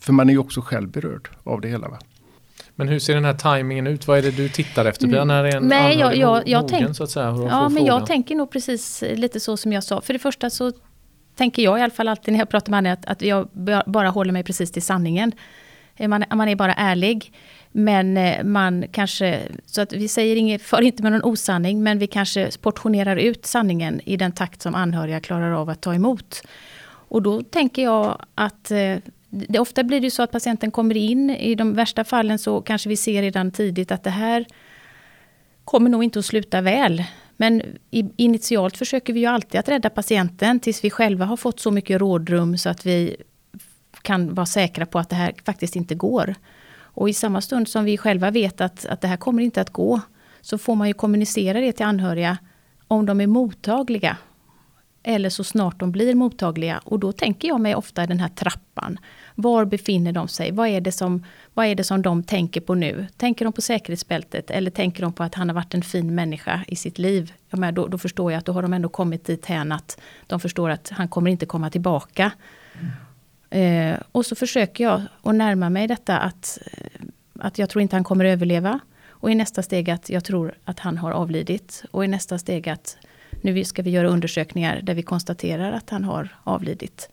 För 0.00 0.12
man 0.12 0.28
är 0.28 0.32
ju 0.32 0.38
också 0.38 0.60
själv 0.60 0.88
berörd 0.88 1.28
av 1.44 1.60
det 1.60 1.68
hela. 1.68 1.88
Va? 1.88 1.98
Men 2.74 2.88
hur 2.88 2.98
ser 2.98 3.14
den 3.14 3.24
här 3.24 3.34
tajmingen 3.34 3.86
ut? 3.86 4.06
Vad 4.06 4.18
är 4.18 4.22
det 4.22 4.30
du 4.30 4.48
tittar 4.48 4.84
efter? 4.84 5.08
Pia? 5.08 5.24
När 5.24 5.44
är 5.44 5.56
en 5.56 5.68
Nej, 5.68 5.98
jag, 5.98 6.16
jag, 6.16 6.48
jag 6.48 6.62
mogen, 6.62 6.78
tänk, 6.84 6.96
så 6.96 7.04
att 7.04 7.10
säga? 7.10 7.26
Ja, 7.50 7.68
men 7.68 7.84
jag 7.84 8.06
tänker 8.06 8.34
nog 8.34 8.50
precis 8.50 9.04
lite 9.14 9.40
så 9.40 9.56
som 9.56 9.72
jag 9.72 9.84
sa. 9.84 10.00
För 10.00 10.12
det 10.12 10.18
första 10.18 10.50
så 10.50 10.72
tänker 11.36 11.62
jag 11.62 11.78
i 11.78 11.82
alla 11.82 11.90
fall 11.90 12.08
alltid 12.08 12.32
när 12.32 12.38
jag 12.38 12.48
pratar 12.48 12.70
med 12.70 12.78
andra 12.78 12.92
att, 12.92 13.06
att 13.06 13.22
jag 13.22 13.48
bara 13.86 14.10
håller 14.10 14.32
mig 14.32 14.44
precis 14.44 14.72
till 14.72 14.82
sanningen. 14.82 15.32
Eh, 16.02 16.08
man, 16.08 16.24
man 16.34 16.48
är 16.48 16.56
bara 16.56 16.74
ärlig. 16.74 17.32
Men 17.72 18.16
eh, 18.16 18.44
man 18.44 18.84
kanske, 18.92 19.40
så 19.66 19.80
att 19.80 19.92
vi 19.92 20.08
säger 20.08 20.36
inget, 20.36 20.62
för 20.62 20.82
inte 20.82 21.02
med 21.02 21.12
någon 21.12 21.24
osanning, 21.24 21.82
men 21.82 21.98
vi 21.98 22.06
kanske 22.06 22.50
portionerar 22.60 23.16
ut 23.16 23.46
sanningen 23.46 24.00
i 24.04 24.16
den 24.16 24.32
takt 24.32 24.62
som 24.62 24.74
anhöriga 24.74 25.20
klarar 25.20 25.52
av 25.52 25.70
att 25.70 25.80
ta 25.80 25.94
emot. 25.94 26.42
Och 27.08 27.22
då 27.22 27.42
tänker 27.42 27.82
jag 27.82 28.24
att 28.34 28.70
eh, 28.70 28.96
det, 29.30 29.58
ofta 29.58 29.82
blir 29.82 30.00
det 30.00 30.10
så 30.10 30.22
att 30.22 30.30
patienten 30.30 30.70
kommer 30.70 30.96
in, 30.96 31.30
i 31.30 31.54
de 31.54 31.74
värsta 31.74 32.04
fallen 32.04 32.38
så 32.38 32.60
kanske 32.60 32.88
vi 32.88 32.96
ser 32.96 33.22
redan 33.22 33.50
tidigt 33.50 33.92
att 33.92 34.04
det 34.04 34.10
här 34.10 34.46
kommer 35.64 35.90
nog 35.90 36.04
inte 36.04 36.18
att 36.18 36.24
sluta 36.24 36.60
väl. 36.60 37.04
Men 37.36 37.62
initialt 38.16 38.76
försöker 38.76 39.12
vi 39.12 39.20
ju 39.20 39.26
alltid 39.26 39.60
att 39.60 39.68
rädda 39.68 39.90
patienten 39.90 40.60
tills 40.60 40.84
vi 40.84 40.90
själva 40.90 41.24
har 41.24 41.36
fått 41.36 41.60
så 41.60 41.70
mycket 41.70 42.00
rådrum 42.00 42.58
så 42.58 42.68
att 42.68 42.86
vi 42.86 43.16
kan 44.02 44.34
vara 44.34 44.46
säkra 44.46 44.86
på 44.86 44.98
att 44.98 45.08
det 45.08 45.16
här 45.16 45.32
faktiskt 45.44 45.76
inte 45.76 45.94
går. 45.94 46.34
Och 46.94 47.08
i 47.08 47.12
samma 47.12 47.40
stund 47.40 47.68
som 47.68 47.84
vi 47.84 47.98
själva 47.98 48.30
vet 48.30 48.60
att, 48.60 48.86
att 48.86 49.00
det 49.00 49.08
här 49.08 49.16
kommer 49.16 49.42
inte 49.42 49.60
att 49.60 49.70
gå, 49.70 50.00
så 50.40 50.58
får 50.58 50.74
man 50.74 50.88
ju 50.88 50.94
kommunicera 50.94 51.60
det 51.60 51.72
till 51.72 51.86
anhöriga 51.86 52.38
om 52.88 53.06
de 53.06 53.20
är 53.20 53.26
mottagliga. 53.26 54.16
eller 55.02 55.30
så 55.30 55.44
snart 55.44 55.80
de 55.80 55.92
blir 55.92 56.14
mottagliga. 56.14 56.80
Och 56.84 56.98
då 56.98 57.12
tänker 57.12 57.48
jag 57.48 57.60
mig 57.60 57.74
ofta 57.74 58.06
den 58.06 58.20
här 58.20 58.28
trappan. 58.28 58.98
Var 59.34 59.64
befinner 59.64 60.12
de 60.12 60.28
sig? 60.28 60.52
Vad 60.52 60.68
är, 60.68 60.80
det 60.80 60.92
som, 60.92 61.24
vad 61.54 61.66
är 61.66 61.74
det 61.74 61.84
som 61.84 62.02
de 62.02 62.22
tänker 62.22 62.60
på 62.60 62.74
nu? 62.74 63.06
Tänker 63.16 63.44
de 63.44 63.52
på 63.52 63.60
säkerhetsbältet 63.60 64.50
eller 64.50 64.70
tänker 64.70 65.02
de 65.02 65.12
på 65.12 65.22
att 65.22 65.34
han 65.34 65.48
har 65.48 65.54
varit 65.54 65.74
en 65.74 65.82
fin 65.82 66.14
människa 66.14 66.64
i 66.68 66.76
sitt 66.76 66.98
liv? 66.98 67.32
Ja, 67.50 67.58
men 67.58 67.74
då, 67.74 67.86
då 67.86 67.98
förstår 67.98 68.32
jag 68.32 68.38
att 68.38 68.44
då 68.44 68.52
har 68.52 68.62
de 68.62 68.72
ändå 68.72 68.88
kommit 68.88 69.24
dit 69.24 69.46
hän 69.46 69.72
att 69.72 70.00
de 70.26 70.40
förstår 70.40 70.70
att 70.70 70.88
han 70.88 71.08
kommer 71.08 71.30
inte 71.30 71.46
komma 71.46 71.70
tillbaka. 71.70 72.30
Mm. 72.80 72.90
Eh, 73.52 73.96
och 74.12 74.26
så 74.26 74.34
försöker 74.34 74.84
jag 74.84 75.02
att 75.22 75.34
närma 75.34 75.70
mig 75.70 75.88
detta 75.88 76.18
att, 76.18 76.58
att 77.38 77.58
jag 77.58 77.68
tror 77.70 77.82
inte 77.82 77.96
han 77.96 78.04
kommer 78.04 78.24
överleva. 78.24 78.80
Och 79.08 79.30
i 79.30 79.34
nästa 79.34 79.62
steg 79.62 79.90
att 79.90 80.10
jag 80.10 80.24
tror 80.24 80.54
att 80.64 80.78
han 80.78 80.98
har 80.98 81.10
avlidit. 81.10 81.84
Och 81.90 82.04
i 82.04 82.08
nästa 82.08 82.38
steg 82.38 82.68
att 82.68 82.96
nu 83.40 83.64
ska 83.64 83.82
vi 83.82 83.90
göra 83.90 84.08
undersökningar 84.08 84.80
där 84.82 84.94
vi 84.94 85.02
konstaterar 85.02 85.72
att 85.72 85.90
han 85.90 86.04
har 86.04 86.28
avlidit. 86.44 87.08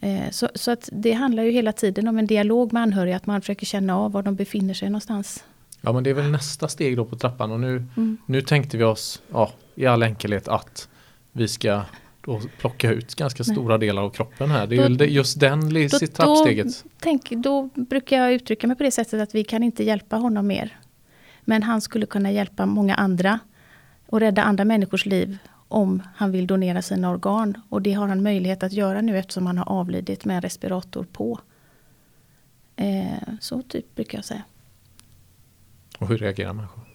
Eh, 0.00 0.30
så, 0.30 0.48
så 0.54 0.70
att 0.70 0.88
det 0.92 1.12
handlar 1.12 1.42
ju 1.42 1.50
hela 1.50 1.72
tiden 1.72 2.08
om 2.08 2.18
en 2.18 2.26
dialog 2.26 2.72
med 2.72 2.82
anhöriga, 2.82 3.16
att 3.16 3.26
man 3.26 3.40
försöker 3.40 3.66
känna 3.66 3.98
av 3.98 4.12
var 4.12 4.22
de 4.22 4.34
befinner 4.34 4.74
sig 4.74 4.90
någonstans. 4.90 5.44
Ja 5.80 5.92
men 5.92 6.04
det 6.04 6.10
är 6.10 6.14
väl 6.14 6.30
nästa 6.30 6.68
steg 6.68 6.96
då 6.96 7.04
på 7.04 7.16
trappan 7.16 7.52
och 7.52 7.60
nu, 7.60 7.76
mm. 7.96 8.18
nu 8.26 8.42
tänkte 8.42 8.76
vi 8.76 8.84
oss 8.84 9.22
ja, 9.32 9.50
i 9.74 9.86
all 9.86 10.02
enkelhet 10.02 10.48
att 10.48 10.88
vi 11.32 11.48
ska 11.48 11.82
då 12.24 12.40
plocka 12.58 12.90
ut 12.90 13.14
ganska 13.14 13.44
Nej. 13.46 13.54
stora 13.54 13.78
delar 13.78 14.02
av 14.02 14.10
kroppen 14.10 14.50
här. 14.50 14.66
Det 14.66 14.76
är 14.76 14.88
då, 14.88 15.04
just 15.04 15.40
den 15.40 15.60
då, 15.60 15.88
trappsteget. 15.88 16.66
Då, 16.66 16.90
tänk, 16.98 17.30
då 17.30 17.70
brukar 17.74 18.16
jag 18.16 18.32
uttrycka 18.32 18.66
mig 18.66 18.76
på 18.76 18.82
det 18.82 18.90
sättet 18.90 19.22
att 19.22 19.34
vi 19.34 19.44
kan 19.44 19.62
inte 19.62 19.84
hjälpa 19.84 20.16
honom 20.16 20.46
mer. 20.46 20.78
Men 21.40 21.62
han 21.62 21.80
skulle 21.80 22.06
kunna 22.06 22.32
hjälpa 22.32 22.66
många 22.66 22.94
andra 22.94 23.38
och 24.06 24.20
rädda 24.20 24.42
andra 24.42 24.64
människors 24.64 25.06
liv 25.06 25.38
om 25.68 26.02
han 26.16 26.32
vill 26.32 26.46
donera 26.46 26.82
sina 26.82 27.10
organ. 27.10 27.62
Och 27.68 27.82
det 27.82 27.92
har 27.92 28.08
han 28.08 28.22
möjlighet 28.22 28.62
att 28.62 28.72
göra 28.72 29.00
nu 29.00 29.18
eftersom 29.18 29.46
han 29.46 29.58
har 29.58 29.68
avlidit 29.68 30.24
med 30.24 30.36
en 30.36 30.42
respirator 30.42 31.06
på. 31.12 31.40
Eh, 32.76 33.34
så 33.40 33.62
typ 33.62 33.94
brukar 33.94 34.18
jag 34.18 34.24
säga. 34.24 34.42
Och 35.98 36.08
hur 36.08 36.18
reagerar 36.18 36.52
människor? 36.52 36.89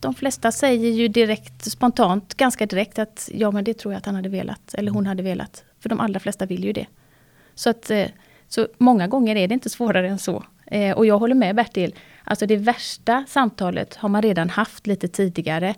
De 0.00 0.14
flesta 0.14 0.52
säger 0.52 0.90
ju 0.90 1.08
direkt, 1.08 1.64
spontant, 1.64 2.34
ganska 2.34 2.66
direkt 2.66 2.98
att 2.98 3.30
ja 3.34 3.50
men 3.50 3.64
det 3.64 3.74
tror 3.74 3.94
jag 3.94 3.98
att 3.98 4.06
han 4.06 4.14
hade 4.14 4.28
velat. 4.28 4.74
Eller 4.74 4.92
hon 4.92 5.06
hade 5.06 5.22
velat. 5.22 5.64
För 5.80 5.88
de 5.88 6.00
allra 6.00 6.20
flesta 6.20 6.46
vill 6.46 6.64
ju 6.64 6.72
det. 6.72 6.86
Så 7.54 7.70
att 7.70 7.90
eh, 7.90 8.06
så 8.48 8.68
många 8.78 9.06
gånger 9.06 9.36
är 9.36 9.48
det 9.48 9.54
inte 9.54 9.70
svårare 9.70 10.08
än 10.08 10.18
så. 10.18 10.44
Eh, 10.66 10.96
och 10.96 11.06
jag 11.06 11.18
håller 11.18 11.34
med 11.34 11.56
Bertil. 11.56 11.94
Alltså 12.24 12.46
det 12.46 12.56
värsta 12.56 13.24
samtalet 13.28 13.94
har 13.94 14.08
man 14.08 14.22
redan 14.22 14.50
haft 14.50 14.86
lite 14.86 15.08
tidigare. 15.08 15.74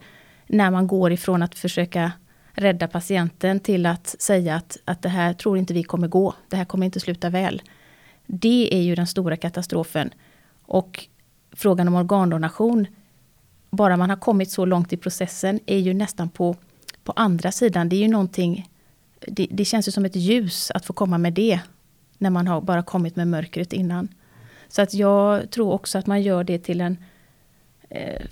När 0.47 0.71
man 0.71 0.87
går 0.87 1.13
ifrån 1.13 1.43
att 1.43 1.55
försöka 1.55 2.13
rädda 2.53 2.89
patienten 2.89 3.61
till 3.61 3.87
att 3.87 4.07
säga 4.19 4.55
att, 4.55 4.77
att 4.85 5.03
det 5.03 5.09
här 5.09 5.33
tror 5.33 5.59
inte 5.59 5.75
vi 5.75 5.83
kommer 5.83 6.09
gå. 6.09 6.35
Det 6.49 6.57
här 6.57 6.65
kommer 6.65 6.87
inte 6.87 7.01
sluta 7.01 7.31
väl. 7.31 7.63
Det 8.27 8.75
är 8.75 8.83
ju 8.83 8.95
den 8.95 9.07
stora 9.07 9.37
katastrofen. 9.37 10.11
Och 10.63 11.07
frågan 11.53 11.89
om 11.89 11.95
organdonation, 11.95 12.87
bara 13.73 13.97
man 13.97 14.11
har 14.11 14.17
kommit 14.17 14.51
så 14.51 14.65
långt 14.65 14.93
i 14.93 14.97
processen, 14.97 15.61
är 15.67 15.79
ju 15.79 15.95
nästan 15.95 16.29
på, 16.29 16.57
på 17.05 17.13
andra 17.17 17.53
sidan. 17.53 17.89
Det 17.89 17.97
är 17.97 18.01
ju 18.01 18.09
någonting, 18.09 18.71
det, 19.27 19.47
det 19.51 19.65
känns 19.65 19.89
ju 19.89 19.93
som 19.93 20.05
ett 20.05 20.17
ljus 20.17 20.71
att 20.71 20.87
få 20.87 20.93
komma 20.93 21.19
med 21.19 21.33
det. 21.33 21.61
När 22.19 22.31
man 22.31 22.47
har 22.47 22.61
bara 22.61 22.83
kommit 22.83 23.17
med 23.17 23.29
mörkret 23.29 23.73
innan. 23.73 24.09
Så 24.69 24.83
att 24.83 24.95
jag 24.95 25.51
tror 25.51 25.73
också 25.73 25.99
att 25.99 26.07
man 26.07 26.23
gör 26.23 26.45
det 26.45 26.59
till 26.59 26.81
en 26.81 26.97
eh, 27.89 28.23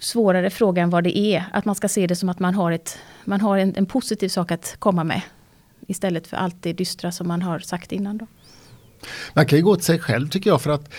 svårare 0.00 0.50
fråga 0.50 0.82
än 0.82 0.90
vad 0.90 1.04
det 1.04 1.18
är. 1.18 1.44
Att 1.52 1.64
man 1.64 1.74
ska 1.74 1.88
se 1.88 2.06
det 2.06 2.16
som 2.16 2.28
att 2.28 2.38
man 2.38 2.54
har, 2.54 2.72
ett, 2.72 2.98
man 3.24 3.40
har 3.40 3.58
en, 3.58 3.76
en 3.76 3.86
positiv 3.86 4.28
sak 4.28 4.50
att 4.50 4.76
komma 4.78 5.04
med. 5.04 5.22
Istället 5.86 6.26
för 6.26 6.36
allt 6.36 6.62
det 6.62 6.72
dystra 6.72 7.12
som 7.12 7.28
man 7.28 7.42
har 7.42 7.58
sagt 7.58 7.92
innan. 7.92 8.18
Då. 8.18 8.26
Man 9.34 9.46
kan 9.46 9.58
ju 9.58 9.64
gå 9.64 9.76
till 9.76 9.84
sig 9.84 9.98
själv 9.98 10.28
tycker 10.28 10.50
jag 10.50 10.62
för 10.62 10.70
att 10.70 10.92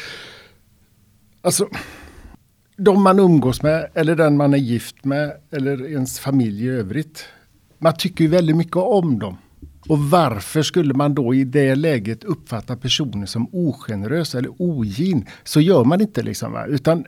Alltså 1.41 1.69
de 2.79 3.03
man 3.03 3.19
umgås 3.19 3.61
med 3.61 3.89
eller 3.93 4.15
den 4.15 4.37
man 4.37 4.53
är 4.53 4.57
gift 4.57 5.05
med 5.05 5.31
eller 5.51 5.85
ens 5.85 6.19
familj 6.19 6.65
i 6.65 6.69
övrigt. 6.69 7.25
Man 7.77 7.93
tycker 7.93 8.23
ju 8.23 8.29
väldigt 8.29 8.55
mycket 8.55 8.75
om 8.75 9.19
dem. 9.19 9.37
Och 9.89 9.99
varför 9.99 10.61
skulle 10.61 10.93
man 10.93 11.15
då 11.15 11.33
i 11.33 11.43
det 11.43 11.75
läget 11.75 12.23
uppfatta 12.23 12.75
personer 12.75 13.25
som 13.25 13.47
ogenerös 13.51 14.35
eller 14.35 14.51
ogin? 14.57 15.25
Så 15.43 15.61
gör 15.61 15.83
man 15.83 16.01
inte 16.01 16.21
liksom. 16.21 16.51
Va? 16.51 16.65
Utan 16.65 17.05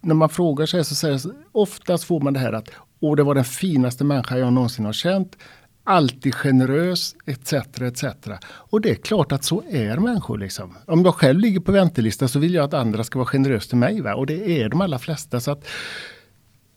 när 0.00 0.14
man 0.14 0.28
frågar 0.28 0.66
sig 0.66 0.84
så 0.84 0.94
säger 0.94 1.20
oftast 1.52 2.04
får 2.04 2.20
man 2.20 2.32
det 2.32 2.40
här 2.40 2.52
att 2.52 2.70
Åh, 3.00 3.16
det 3.16 3.22
var 3.22 3.34
den 3.34 3.44
finaste 3.44 4.04
människa 4.04 4.38
jag 4.38 4.52
någonsin 4.52 4.84
har 4.84 4.92
känt. 4.92 5.36
Alltid 5.84 6.34
generös 6.34 7.16
etc. 7.26 7.52
etc. 7.80 8.04
Och 8.44 8.80
det 8.80 8.90
är 8.90 8.94
klart 8.94 9.32
att 9.32 9.44
så 9.44 9.62
är 9.70 9.96
människor. 9.96 10.38
Liksom. 10.38 10.76
Om 10.86 11.04
jag 11.04 11.14
själv 11.14 11.40
ligger 11.40 11.60
på 11.60 11.72
väntelista 11.72 12.28
så 12.28 12.38
vill 12.38 12.54
jag 12.54 12.64
att 12.64 12.74
andra 12.74 13.04
ska 13.04 13.18
vara 13.18 13.26
generösa 13.26 13.68
till 13.68 13.78
mig. 13.78 14.00
Va? 14.00 14.14
Och 14.14 14.26
det 14.26 14.60
är 14.62 14.68
de 14.68 14.80
allra 14.80 14.98
flesta. 14.98 15.40
Så 15.40 15.50
att 15.50 15.66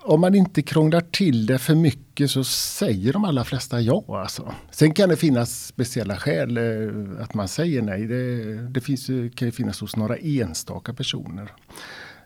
om 0.08 0.22
man 0.22 0.36
inte 0.36 0.62
krånglar 0.62 1.02
till 1.02 1.46
det 1.46 1.60
för 1.60 1.76
mycket 1.76 2.32
så 2.32 2.44
säger 2.44 3.14
de 3.14 3.26
allra 3.26 3.44
flesta 3.44 3.82
ja. 3.82 4.04
Alltså. 4.08 4.54
Sen 4.72 4.94
kan 4.94 5.10
det 5.10 5.18
finnas 5.18 5.68
speciella 5.68 6.18
skäl 6.18 6.58
eh, 6.58 7.24
att 7.24 7.34
man 7.34 7.48
säger 7.48 7.82
nej. 7.82 8.08
Det, 8.08 8.54
det 8.68 8.82
finns, 8.82 9.08
kan 9.08 9.48
ju 9.48 9.52
finnas 9.52 9.82
hos 9.82 9.96
några 9.96 10.18
enstaka 10.18 10.94
personer. 10.94 11.52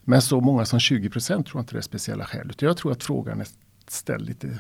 Men 0.04 0.22
så 0.22 0.42
många 0.42 0.66
som 0.66 0.80
20 0.80 1.10
procent 1.10 1.48
tror 1.48 1.60
jag 1.60 1.64
inte 1.64 1.74
det 1.74 1.80
är 1.80 1.82
speciella 1.82 2.26
skäl. 2.26 2.54
Jag 2.60 2.78
tror 2.78 2.92
att 2.92 3.04
frågan 3.04 3.42
är 3.42 3.48
ställd 3.88 4.26
lite 4.26 4.58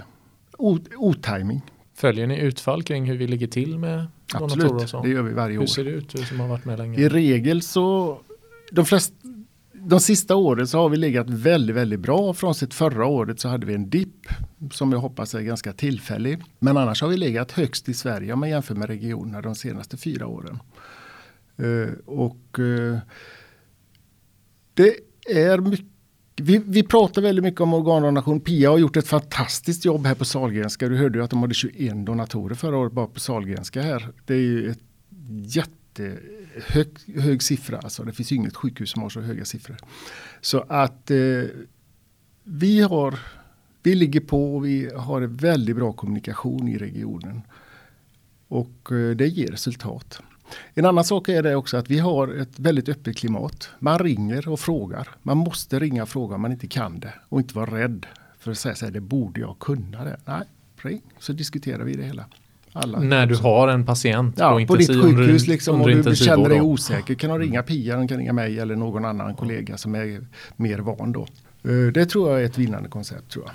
otajming. 0.97 1.61
Följer 2.01 2.27
ni 2.27 2.39
utfall 2.39 2.83
kring 2.83 3.05
hur 3.05 3.17
vi 3.17 3.27
ligger 3.27 3.47
till 3.47 3.77
med 3.77 4.07
Absolut, 4.33 4.91
det 5.03 5.09
gör 5.09 5.21
vi 5.21 5.33
varje 5.33 5.57
år. 5.57 5.61
Hur 5.61 5.67
ser 5.67 5.83
det 5.83 5.89
ut, 5.89 6.09
du 6.09 6.25
som 6.25 6.39
har 6.39 6.47
varit 6.47 6.65
med 6.65 6.77
länge? 6.77 6.99
I 6.99 7.09
regel 7.09 7.61
så, 7.61 8.19
de 8.71 8.85
flesta 8.85 9.15
de 9.73 9.99
sista 9.99 10.35
åren 10.35 10.67
så 10.67 10.77
har 10.77 10.89
vi 10.89 10.97
legat 10.97 11.29
väldigt, 11.29 11.75
väldigt 11.75 11.99
bra. 11.99 12.33
Frånsett 12.33 12.73
förra 12.73 13.05
året 13.05 13.39
så 13.39 13.47
hade 13.47 13.65
vi 13.65 13.73
en 13.73 13.89
dipp 13.89 14.27
som 14.71 14.91
jag 14.91 14.99
hoppas 14.99 15.35
är 15.35 15.41
ganska 15.41 15.73
tillfällig. 15.73 16.43
Men 16.59 16.77
annars 16.77 17.01
har 17.01 17.09
vi 17.09 17.17
legat 17.17 17.51
högst 17.51 17.89
i 17.89 17.93
Sverige 17.93 18.33
om 18.33 18.39
man 18.39 18.49
jämför 18.49 18.75
med 18.75 18.87
regionerna 18.87 19.41
de 19.41 19.55
senaste 19.55 19.97
fyra 19.97 20.27
åren. 20.27 20.59
Uh, 21.59 21.89
och 22.05 22.59
uh, 22.59 22.97
det 24.73 24.95
är 25.29 25.57
mycket 25.57 25.90
vi, 26.35 26.57
vi 26.65 26.83
pratar 26.83 27.21
väldigt 27.21 27.43
mycket 27.43 27.61
om 27.61 27.73
organdonation. 27.73 28.39
Pia 28.39 28.69
har 28.69 28.77
gjort 28.77 28.97
ett 28.97 29.07
fantastiskt 29.07 29.85
jobb 29.85 30.05
här 30.05 30.15
på 30.15 30.25
Salgrenska. 30.25 30.89
Du 30.89 30.97
hörde 30.97 31.17
ju 31.17 31.23
att 31.23 31.29
de 31.29 31.41
hade 31.41 31.53
21 31.53 32.05
donatorer 32.05 32.55
förra 32.55 32.77
året 32.77 32.93
bara 32.93 33.07
på 33.07 33.19
Salgrenska 33.19 33.81
här. 33.81 34.09
Det 34.25 34.33
är 34.33 34.37
ju 34.37 34.71
ett 34.71 34.79
jättehög 35.45 36.87
hög 37.15 37.43
siffra. 37.43 37.77
Alltså 37.77 38.03
det 38.03 38.13
finns 38.13 38.31
inget 38.31 38.55
sjukhus 38.55 38.91
som 38.91 39.01
har 39.01 39.09
så 39.09 39.21
höga 39.21 39.45
siffror. 39.45 39.77
Så 40.41 40.65
att 40.67 41.11
eh, 41.11 41.43
vi 42.43 42.81
har 42.81 43.19
vi 43.83 43.95
ligger 43.95 44.19
på 44.19 44.55
och 44.55 44.65
vi 44.65 44.91
har 44.95 45.21
en 45.21 45.35
väldigt 45.35 45.75
bra 45.75 45.93
kommunikation 45.93 46.67
i 46.67 46.77
regionen. 46.77 47.41
Och 48.47 48.91
eh, 48.91 49.15
det 49.15 49.27
ger 49.27 49.47
resultat. 49.47 50.21
En 50.73 50.85
annan 50.85 51.03
sak 51.03 51.29
är 51.29 51.43
det 51.43 51.55
också 51.55 51.77
att 51.77 51.89
vi 51.89 51.99
har 51.99 52.27
ett 52.27 52.59
väldigt 52.59 52.89
öppet 52.89 53.17
klimat. 53.17 53.69
Man 53.79 53.99
ringer 53.99 54.47
och 54.47 54.59
frågar. 54.59 55.07
Man 55.21 55.37
måste 55.37 55.79
ringa 55.79 56.03
och 56.03 56.09
fråga 56.09 56.35
om 56.35 56.41
man 56.41 56.51
inte 56.51 56.67
kan 56.67 56.99
det 56.99 57.13
och 57.29 57.39
inte 57.39 57.55
vara 57.55 57.77
rädd 57.77 58.05
för 58.39 58.51
att 58.51 58.57
säga 58.57 58.75
så 58.75 58.85
här, 58.85 58.91
det 58.91 59.01
borde 59.01 59.41
jag 59.41 59.59
kunna 59.59 60.03
det. 60.03 60.19
Nej, 60.25 60.43
ring 60.75 61.01
så 61.19 61.33
diskuterar 61.33 61.83
vi 61.83 61.93
det 61.93 62.03
hela. 62.03 62.25
Alla. 62.73 62.99
När 62.99 63.25
du 63.25 63.35
har 63.35 63.67
en 63.67 63.85
patient 63.85 64.35
ja, 64.39 64.59
på, 64.59 64.67
på 64.67 64.75
ditt 64.75 65.01
sjukhus 65.01 65.47
liksom, 65.47 65.81
och 65.81 65.87
du 65.87 66.15
känner 66.15 66.49
dig 66.49 66.61
osäker 66.61 67.13
kan 67.13 67.29
du 67.29 67.45
ringa 67.45 67.63
Pia, 67.63 67.95
de 67.95 68.07
kan 68.07 68.17
ringa 68.17 68.33
mig 68.33 68.59
eller 68.59 68.75
någon 68.75 69.05
annan 69.05 69.35
kollega 69.35 69.77
som 69.77 69.95
är 69.95 70.27
mer 70.55 70.79
van 70.79 71.11
då. 71.11 71.27
Eh, 71.63 71.91
det 71.93 72.05
tror 72.05 72.29
jag 72.29 72.41
är 72.41 72.45
ett 72.45 72.57
vinnande 72.57 72.89
koncept 72.89 73.31
tror 73.31 73.45
jag. 73.45 73.53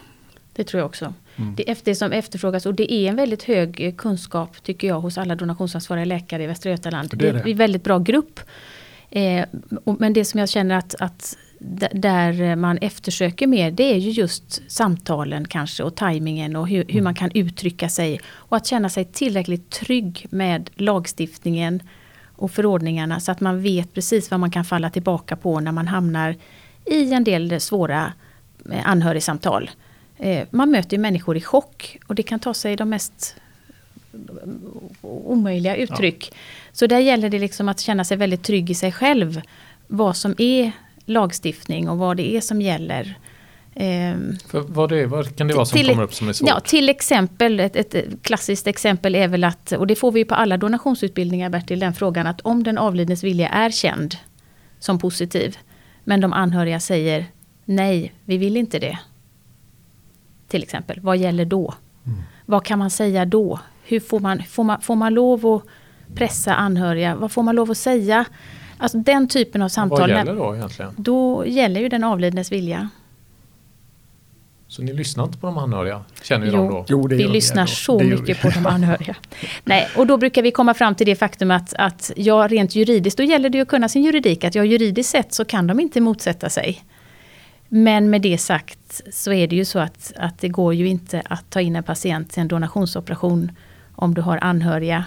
Det 0.57 0.65
tror 0.65 0.79
jag 0.79 0.87
också. 0.87 1.15
Mm. 1.37 1.55
Det 1.57 1.71
är 1.71 1.77
det 1.85 1.95
som 1.95 2.13
efterfrågas 2.13 2.67
och 2.67 2.75
det 2.75 2.93
är 2.93 3.09
en 3.09 3.17
väldigt 3.17 3.43
hög 3.43 3.87
eh, 3.87 3.95
kunskap 3.95 4.63
tycker 4.63 4.89
jag 4.89 5.01
hos 5.01 5.19
alla 5.19 5.35
donationsansvariga 5.35 6.05
läkare 6.05 6.45
i 6.45 6.47
Västra 6.47 6.71
Götaland. 6.71 7.11
Det 7.13 7.29
är, 7.29 7.33
det. 7.33 7.39
det 7.39 7.49
är 7.49 7.53
en 7.53 7.59
väldigt 7.59 7.85
bra 7.85 7.99
grupp. 7.99 8.41
Eh, 9.11 9.45
men 9.99 10.13
det 10.13 10.25
som 10.25 10.41
jag 10.41 10.49
känner 10.49 10.75
att, 10.75 10.95
att 10.99 11.37
där 11.93 12.57
man 12.57 12.79
eftersöker 12.79 13.47
mer 13.47 13.71
det 13.71 13.93
är 13.93 13.97
ju 13.97 14.11
just 14.11 14.71
samtalen 14.71 15.49
kanske 15.49 15.83
och 15.83 15.95
tajmingen 15.95 16.57
och 16.57 16.69
hur, 16.69 16.85
hur, 16.89 17.03
man 17.03 17.15
kan 17.15 17.31
uttrycka 17.35 17.89
sig. 17.89 18.21
Och 18.27 18.57
att 18.57 18.67
känna 18.67 18.89
sig 18.89 19.05
tillräckligt 19.05 19.71
trygg 19.71 20.27
med 20.31 20.71
lagstiftningen 20.75 21.83
och 22.37 22.51
förordningarna 22.51 23.21
så 23.21 23.33
att 23.33 23.41
man 23.41 23.63
vet 23.63 23.95
precis 23.95 24.31
vad 24.31 24.41
man 24.41 24.51
kan 24.51 24.65
falla 24.65 24.91
tillbaka 24.91 25.37
på 25.37 25.61
när 25.61 25.73
man 25.73 25.89
hamnar 25.89 26.37
i 26.85 27.13
en 27.13 27.25
del 27.25 27.61
svåra 27.61 28.13
eh, 28.73 28.89
anhörigsamtal. 28.89 29.71
Eh, 30.19 30.47
man 30.51 30.71
möter 30.71 30.97
ju 30.97 31.01
människor 31.01 31.37
i 31.37 31.41
chock 31.41 31.99
och 32.07 32.15
det 32.15 32.23
kan 32.23 32.41
ta 32.41 32.55
sig 32.55 32.77
de 32.77 32.89
mest 32.89 33.37
omöjliga 35.03 35.77
uttryck. 35.77 36.29
Ja. 36.31 36.37
Så 36.73 36.87
där 36.87 36.99
gäller 36.99 37.29
det 37.29 37.39
liksom 37.39 37.69
att 37.69 37.81
känna 37.81 38.05
sig 38.05 38.17
väldigt 38.17 38.43
trygg 38.43 38.71
i 38.71 38.75
sig 38.75 38.93
själv. 38.93 39.41
Vad 39.87 40.17
som 40.17 40.35
är 40.39 40.73
lagstiftning 41.05 41.89
och 41.89 41.99
vad 41.99 42.17
det 42.17 42.37
är 42.37 42.41
som 42.41 42.63
gäller. 42.63 43.19
Ehm, 43.75 44.37
För 44.47 44.61
vad, 44.61 44.89
det, 44.89 45.07
vad 45.07 45.37
kan 45.37 45.49
det 45.49 45.55
vara 45.55 45.67
som 45.67 45.77
Till- 45.79 45.89
kommer 45.89 46.03
upp 46.03 46.15
som 46.15 46.29
är 46.29 46.33
svårt? 46.33 46.49
Ja, 46.49 46.61
till 46.61 46.89
exempel, 46.89 47.61
ett, 47.61 47.77
ett 47.77 48.23
klassiskt 48.23 48.67
exempel 48.67 49.15
är 49.15 49.29
väl 49.29 49.45
att, 49.45 49.73
och 49.73 49.87
det 49.87 49.97
får 49.97 50.13
vi 50.13 50.25
på 50.25 50.35
alla 50.35 50.57
donationsutbildningar 50.57 51.51
Bertil, 51.51 51.79
den 51.79 51.95
frågan 51.95 52.27
att 52.27 52.41
om 52.41 52.63
den 52.63 52.79
avlidnes 52.79 53.25
vilja 53.25 53.49
är 53.49 53.71
känd 53.71 54.17
som 54.79 54.99
positiv, 54.99 55.57
men 56.05 56.21
de 56.21 56.33
anhöriga 56.33 56.81
säger 56.81 57.27
nej, 57.65 58.13
vi 58.25 58.37
vill 58.39 58.57
inte 58.57 58.79
det. 58.79 58.99
Till 60.49 60.63
exempel, 60.63 61.01
vad 61.01 61.17
gäller 61.17 61.45
då? 61.45 61.75
Vad 62.47 62.65
kan 62.65 62.79
man 62.79 62.91
säga 62.91 63.25
då? 63.25 63.61
Hur 63.85 64.01
får 64.01 64.21
man, 64.21 64.43
får 64.43 64.65
man, 64.65 64.81
får 64.81 64.95
man 64.95 65.15
lov 65.15 65.47
att 65.47 65.63
pressa 66.15 66.55
anhöriga? 66.55 67.17
Vad 67.17 67.33
får 67.33 67.43
man 67.43 67.57
lov 67.57 67.71
att 67.71 67.79
säga? 67.79 68.25
Alltså 68.79 68.99
den 68.99 69.29
typen 69.29 69.63
av 69.63 69.69
samtal. 69.69 70.01
vad 70.01 70.11
gäller 70.11 70.35
då 70.35 70.57
egentligen? 70.57 70.95
Då 70.97 71.47
gäller 71.47 71.81
ju 71.81 71.89
den 71.89 72.05
avlidnes 72.05 72.53
vilja. 72.53 72.89
Så 74.69 74.83
ni 74.83 74.93
lyssnar 74.93 75.25
inte 75.25 75.39
på 75.39 75.47
de 75.47 75.59
anhöriga? 75.59 76.05
Känner 76.23 76.47
ju 76.47 76.53
Jo. 76.53 76.59
de 76.59 76.69
då? 76.69 76.85
Jo, 76.89 77.09
det 77.09 77.17
vi 77.17 77.29
lyssnar 77.29 77.63
ändå. 77.63 77.73
så 77.73 78.01
mycket 78.01 78.29
vi. 78.29 78.35
på 78.35 78.51
de 78.51 78.67
anhöriga. 78.67 79.17
Nej, 79.65 79.89
och 79.97 80.07
då 80.07 80.17
brukar 80.17 80.43
vi 80.43 80.51
komma 80.51 80.75
fram 80.75 80.95
till 80.95 81.07
det 81.07 81.17
faktum 81.17 81.51
att, 81.51 81.75
att 81.75 82.13
ja, 82.17 82.47
rent 82.51 82.75
juridiskt, 82.75 83.17
då 83.17 83.23
gäller 83.23 83.51
det 83.51 83.59
ju 83.59 83.63
att 83.63 83.69
kunna 83.69 83.89
sin 83.89 84.03
juridik. 84.03 84.45
Att 84.45 84.55
ja, 84.55 84.65
juridiskt 84.65 85.11
sett 85.11 85.35
så 85.35 85.45
kan 85.45 85.67
de 85.67 85.81
inte 85.81 86.01
motsätta 86.01 86.51
sig. 86.51 86.85
Men 87.69 88.11
med 88.11 88.23
det 88.23 88.39
sagt 88.39 89.01
så 89.13 89.33
är 89.33 89.47
det 89.47 89.57
ju 89.57 89.65
så 89.65 89.79
att, 89.79 90.13
att 90.17 90.39
det 90.39 90.49
går 90.49 90.75
ju 90.75 90.89
inte 90.89 91.23
att 91.25 91.51
ta 91.51 91.61
in 91.61 91.77
en 91.77 91.83
patient 91.83 92.31
till 92.33 92.41
en 92.41 92.49
donationsoperation 92.49 93.53
om 93.95 94.15
du 94.15 94.21
har 94.21 94.39
anhöriga 94.43 95.05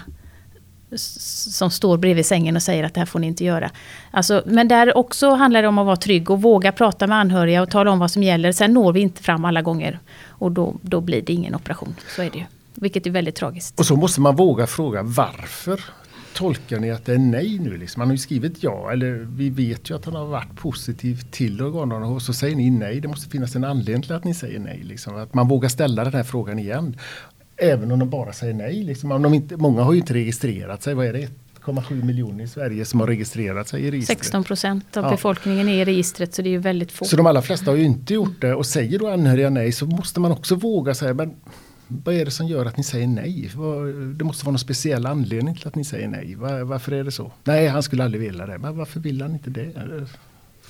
som 0.96 1.70
står 1.70 1.98
bredvid 1.98 2.26
sängen 2.26 2.56
och 2.56 2.62
säger 2.62 2.84
att 2.84 2.94
det 2.94 3.00
här 3.00 3.06
får 3.06 3.18
ni 3.18 3.26
inte 3.26 3.44
göra. 3.44 3.70
Alltså, 4.10 4.42
men 4.46 4.68
där 4.68 4.96
också 4.96 5.30
handlar 5.34 5.62
det 5.62 5.68
om 5.68 5.78
att 5.78 5.86
vara 5.86 5.96
trygg 5.96 6.30
och 6.30 6.42
våga 6.42 6.72
prata 6.72 7.06
med 7.06 7.18
anhöriga 7.18 7.62
och 7.62 7.70
tala 7.70 7.90
om 7.90 7.98
vad 7.98 8.10
som 8.10 8.22
gäller. 8.22 8.52
Sen 8.52 8.72
når 8.72 8.92
vi 8.92 9.00
inte 9.00 9.22
fram 9.22 9.44
alla 9.44 9.62
gånger. 9.62 9.98
Och 10.26 10.52
då, 10.52 10.74
då 10.82 11.00
blir 11.00 11.22
det 11.22 11.32
ingen 11.32 11.54
operation. 11.54 11.94
Så 12.16 12.22
är 12.22 12.30
det 12.30 12.38
ju. 12.38 12.44
Vilket 12.74 13.06
är 13.06 13.10
väldigt 13.10 13.34
tragiskt. 13.34 13.80
Och 13.80 13.86
så 13.86 13.96
måste 13.96 14.20
man 14.20 14.36
våga 14.36 14.66
fråga 14.66 15.02
varför 15.02 15.80
tolkar 16.34 16.80
ni 16.80 16.90
att 16.90 17.04
det 17.04 17.12
är 17.14 17.18
nej 17.18 17.58
nu? 17.58 17.76
Liksom? 17.76 18.00
Han 18.00 18.08
har 18.08 18.14
ju 18.14 18.18
skrivit 18.18 18.62
ja, 18.62 18.92
eller 18.92 19.12
vi 19.30 19.50
vet 19.50 19.90
ju 19.90 19.96
att 19.96 20.04
han 20.04 20.14
har 20.14 20.26
varit 20.26 20.56
positiv 20.56 21.20
till 21.30 21.62
organdonation 21.62 22.14
och 22.16 22.22
så 22.22 22.32
säger 22.32 22.56
ni 22.56 22.70
nej. 22.70 23.00
Det 23.00 23.08
måste 23.08 23.30
finnas 23.30 23.56
en 23.56 23.64
anledning 23.64 24.02
till 24.02 24.12
att 24.12 24.24
ni 24.24 24.34
säger 24.34 24.58
nej. 24.58 24.80
Liksom. 24.84 25.16
Att 25.16 25.34
man 25.34 25.48
vågar 25.48 25.68
ställa 25.68 26.04
den 26.04 26.14
här 26.14 26.22
frågan 26.22 26.58
igen. 26.58 26.96
Även 27.56 27.92
om 27.92 27.98
de 27.98 28.10
bara 28.10 28.32
säger 28.32 28.54
nej. 28.54 28.82
Liksom. 28.84 29.12
Om 29.12 29.22
de 29.22 29.34
inte, 29.34 29.56
många 29.56 29.82
har 29.82 29.92
ju 29.92 29.98
inte 29.98 30.14
registrerat 30.14 30.82
sig. 30.82 30.94
Vad 30.94 31.06
är 31.06 31.12
det? 31.12 31.28
1,7 31.64 32.04
miljoner 32.04 32.44
i 32.44 32.48
Sverige 32.48 32.84
som 32.84 33.00
har 33.00 33.06
registrerat 33.06 33.68
sig 33.68 33.82
i 33.82 33.90
registret. 33.90 34.18
16 34.18 34.44
procent 34.44 34.96
av 34.96 35.04
Ja. 35.04 35.10
befolkningen 35.10 35.68
är 35.68 35.82
i 35.82 35.84
registret 35.84 36.34
så 36.34 36.42
det 36.42 36.48
är 36.48 36.50
ju 36.50 36.58
väldigt 36.58 36.92
få. 36.92 37.04
Så 37.04 37.16
de 37.16 37.26
allra 37.26 37.42
flesta 37.42 37.70
har 37.70 37.76
ju 37.76 37.84
inte 37.84 38.14
gjort 38.14 38.40
det 38.40 38.54
och 38.54 38.66
säger 38.66 38.98
då 38.98 39.08
anhöriga 39.08 39.50
nej 39.50 39.72
så 39.72 39.86
måste 39.86 40.20
man 40.20 40.32
också 40.32 40.54
våga 40.54 40.94
säga 40.94 41.14
men 41.14 41.34
vad 42.04 42.14
är 42.14 42.24
det 42.24 42.30
som 42.30 42.46
gör 42.46 42.66
att 42.66 42.76
ni 42.76 42.82
säger 42.84 43.06
nej? 43.06 43.50
Det 44.16 44.24
måste 44.24 44.44
vara 44.46 44.52
någon 44.52 44.58
speciell 44.58 45.06
anledning 45.06 45.54
till 45.54 45.68
att 45.68 45.74
ni 45.74 45.84
säger 45.84 46.08
nej. 46.08 46.34
Var, 46.34 46.60
varför 46.60 46.92
är 46.92 47.04
det 47.04 47.10
så? 47.10 47.32
Nej, 47.44 47.66
han 47.68 47.82
skulle 47.82 48.04
aldrig 48.04 48.22
vilja 48.22 48.46
det. 48.46 48.58
Men 48.58 48.76
varför 48.76 49.00
vill 49.00 49.22
han 49.22 49.30
inte 49.32 49.50
det? 49.50 49.72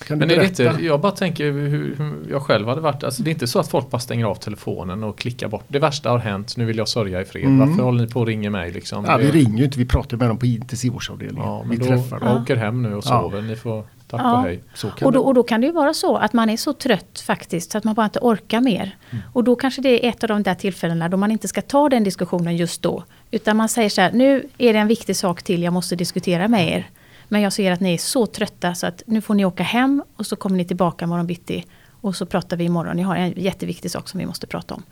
Kan 0.06 0.18
Men 0.18 0.30
är 0.30 0.36
det 0.36 0.44
inte, 0.44 0.62
jag 0.80 1.00
bara 1.00 1.12
tänker 1.12 1.44
hur, 1.52 1.68
hur 1.68 2.16
jag 2.30 2.42
själv 2.42 2.68
hade 2.68 2.80
varit. 2.80 3.04
Alltså 3.04 3.22
det 3.22 3.30
är 3.30 3.32
inte 3.32 3.46
så 3.46 3.58
att 3.58 3.68
folk 3.68 3.90
bara 3.90 3.98
stänger 3.98 4.24
av 4.26 4.34
telefonen 4.34 5.04
och 5.04 5.18
klickar 5.18 5.48
bort. 5.48 5.64
Det 5.68 5.78
värsta 5.78 6.10
har 6.10 6.18
hänt, 6.18 6.56
nu 6.56 6.64
vill 6.64 6.78
jag 6.78 6.88
sörja 6.88 7.20
i 7.22 7.24
fred. 7.24 7.44
Mm. 7.44 7.58
Varför 7.68 7.82
håller 7.82 8.04
ni 8.06 8.10
på 8.12 8.20
och 8.20 8.26
ringer 8.26 8.50
mig 8.50 8.70
liksom? 8.72 9.04
Ja, 9.04 9.16
vi 9.16 9.30
ringer 9.30 9.58
ju 9.58 9.64
inte, 9.64 9.78
vi 9.78 9.86
pratar 9.86 10.16
med 10.16 10.28
dem 10.28 10.38
på 10.38 10.46
intensivvårdsavdelningen. 10.46 11.48
Ja, 11.48 11.62
vi 11.62 11.68
men 11.68 11.78
då, 11.78 11.84
träffar 11.86 12.18
jag 12.20 12.28
dem. 12.28 12.42
åker 12.42 12.56
hem 12.56 12.82
nu 12.82 12.94
och 12.94 13.04
Ja. 13.06 13.20
sover. 13.22 13.42
Ni 13.42 13.56
får 13.56 13.84
tack 14.11 14.21
Ja. 14.21 14.38
och 14.38 14.43
hej. 14.43 14.62
Och 15.02 15.12
då, 15.12 15.21
och 15.21 15.35
då 15.35 15.43
kan 15.43 15.61
det 15.61 15.67
ju 15.67 15.73
vara 15.73 15.95
så 15.95 16.17
att 16.17 16.33
man 16.33 16.50
är 16.50 16.57
så 16.57 16.73
trött 16.73 17.21
faktiskt 17.26 17.71
så 17.73 17.79
att 17.79 17.85
man 17.85 17.95
bara 17.95 18.05
inte 18.05 18.19
orkar 18.23 18.61
mer. 18.61 18.97
Och 19.33 19.45
då 19.45 19.57
kanske 19.57 19.81
det 19.83 20.07
är 20.07 20.09
ett 20.09 20.23
av 20.23 20.29
de 20.29 20.43
där 20.43 20.55
tillfällena 20.55 21.09
då 21.09 21.17
man 21.17 21.31
inte 21.31 21.49
ska 21.49 21.62
ta 21.62 21.88
den 21.88 22.05
diskussionen 22.05 22.57
just 22.57 22.83
då. 22.83 23.05
Utan 23.31 23.57
man 23.57 23.69
säger 23.69 23.88
så 23.90 24.00
här, 24.00 24.12
nu 24.12 24.49
är 24.59 24.73
det 24.73 24.79
en 24.79 24.88
viktig 24.88 25.17
sak 25.17 25.43
till 25.43 25.62
jag 25.62 25.73
måste 25.73 25.97
diskutera 25.97 26.49
med 26.49 26.69
er. 26.73 26.90
Men 27.29 27.40
jag 27.40 27.52
ser 27.52 27.73
att 27.73 27.81
ni 27.81 27.95
är 27.95 27.99
så 27.99 28.26
trötta 28.26 28.75
så 28.75 28.87
att 28.87 29.02
nu 29.07 29.21
får 29.21 29.35
ni 29.35 29.45
åka 29.45 29.62
hem 29.62 30.02
och 30.17 30.26
så 30.26 30.37
kommer 30.37 30.57
ni 30.57 30.64
tillbaka 30.64 31.05
imorgon 31.05 31.26
bitti. 31.26 31.64
Och 32.00 32.17
så 32.17 32.26
pratar 32.26 32.57
vi 32.57 32.64
imorgon, 32.64 32.97
ni 32.97 33.02
har 33.02 33.17
en 33.17 33.33
jätteviktig 33.37 33.90
sak 33.90 34.09
som 34.09 34.21
vi 34.21 34.26
måste 34.26 34.47
prata 34.47 34.75
om. 34.75 34.83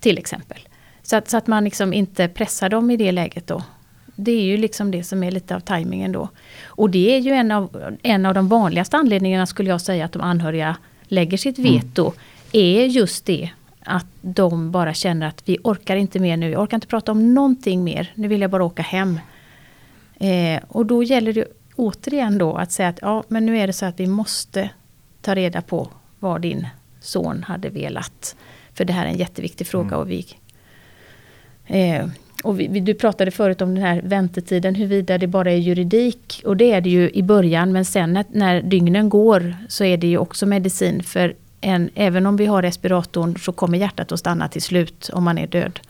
Till 0.00 0.18
exempel. 0.18 0.58
Så 1.02 1.16
att, 1.16 1.28
så 1.28 1.36
att 1.36 1.46
man 1.46 1.64
liksom 1.64 1.92
inte 1.92 2.28
pressar 2.28 2.68
dem 2.68 2.90
i 2.90 2.96
det 2.96 3.12
läget 3.12 3.46
då. 3.46 3.62
Det 4.24 4.32
är 4.32 4.42
ju 4.42 4.56
liksom 4.56 4.90
det 4.90 5.04
som 5.04 5.22
är 5.22 5.30
lite 5.30 5.56
av 5.56 5.60
tajmingen 5.60 6.12
då. 6.12 6.28
Och 6.64 6.90
det 6.90 7.16
är 7.16 7.18
ju 7.18 7.32
en 7.32 7.50
av, 7.50 7.96
en 8.02 8.26
av 8.26 8.34
de 8.34 8.48
vanligaste 8.48 8.96
anledningarna 8.96 9.46
skulle 9.46 9.70
jag 9.70 9.80
säga 9.80 10.04
att 10.04 10.12
de 10.12 10.22
anhöriga 10.22 10.76
lägger 11.02 11.36
sitt 11.36 11.58
veto. 11.58 12.12
Är 12.52 12.84
just 12.84 13.24
det 13.24 13.50
att 13.80 14.06
de 14.20 14.70
bara 14.70 14.94
känner 14.94 15.26
att 15.26 15.42
vi 15.44 15.58
orkar 15.64 15.96
inte 15.96 16.18
mer 16.18 16.36
nu. 16.36 16.50
Jag 16.50 16.62
orkar 16.62 16.76
inte 16.76 16.86
prata 16.86 17.12
om 17.12 17.34
någonting 17.34 17.84
mer. 17.84 18.12
Nu 18.14 18.28
vill 18.28 18.40
jag 18.40 18.50
bara 18.50 18.64
åka 18.64 18.82
hem. 18.82 19.20
Eh, 20.18 20.62
och 20.68 20.86
då 20.86 21.02
gäller 21.02 21.32
det 21.32 21.44
återigen 21.76 22.38
då 22.38 22.54
att 22.54 22.72
säga 22.72 22.88
att 22.88 22.98
ja, 23.02 23.24
men 23.28 23.46
nu 23.46 23.58
är 23.58 23.66
det 23.66 23.72
så 23.72 23.86
att 23.86 24.00
vi 24.00 24.06
måste 24.06 24.70
ta 25.20 25.34
reda 25.34 25.62
på 25.62 25.88
vad 26.18 26.40
din 26.40 26.66
son 27.00 27.42
hade 27.42 27.68
velat. 27.68 28.36
För 28.74 28.84
det 28.84 28.92
här 28.92 29.06
är 29.06 29.10
en 29.10 29.16
jätteviktig 29.16 29.66
fråga 29.66 29.96
och 29.96 30.10
vi 30.10 30.26
Eh, 31.70 32.06
och 32.44 32.60
vi, 32.60 32.68
vi, 32.68 32.80
du 32.80 32.94
pratade 32.94 33.30
förut 33.30 33.62
om 33.62 33.74
den 33.74 33.84
här 33.84 34.02
väntetiden, 34.04 34.74
huruvida 34.74 35.18
det 35.18 35.26
bara 35.26 35.52
är 35.52 35.56
juridik. 35.56 36.42
Och 36.44 36.56
det 36.56 36.72
är 36.72 36.80
det 36.80 36.90
ju 36.90 37.10
i 37.10 37.22
början, 37.22 37.72
men 37.72 37.84
sen 37.84 38.12
när, 38.12 38.24
när 38.30 38.62
dygnen 38.62 39.08
går 39.08 39.54
så 39.68 39.84
är 39.84 39.96
det 39.96 40.06
ju 40.06 40.18
också 40.18 40.46
medicin. 40.46 41.02
För 41.02 41.34
en, 41.60 41.90
även 41.94 42.26
om 42.26 42.36
vi 42.36 42.46
har 42.46 42.62
respiratorn 42.62 43.36
så 43.38 43.52
kommer 43.52 43.78
hjärtat 43.78 44.12
att 44.12 44.18
stanna 44.18 44.48
till 44.48 44.62
slut 44.62 45.10
om 45.12 45.24
man 45.24 45.38
är 45.38 45.46
död. 45.46 45.80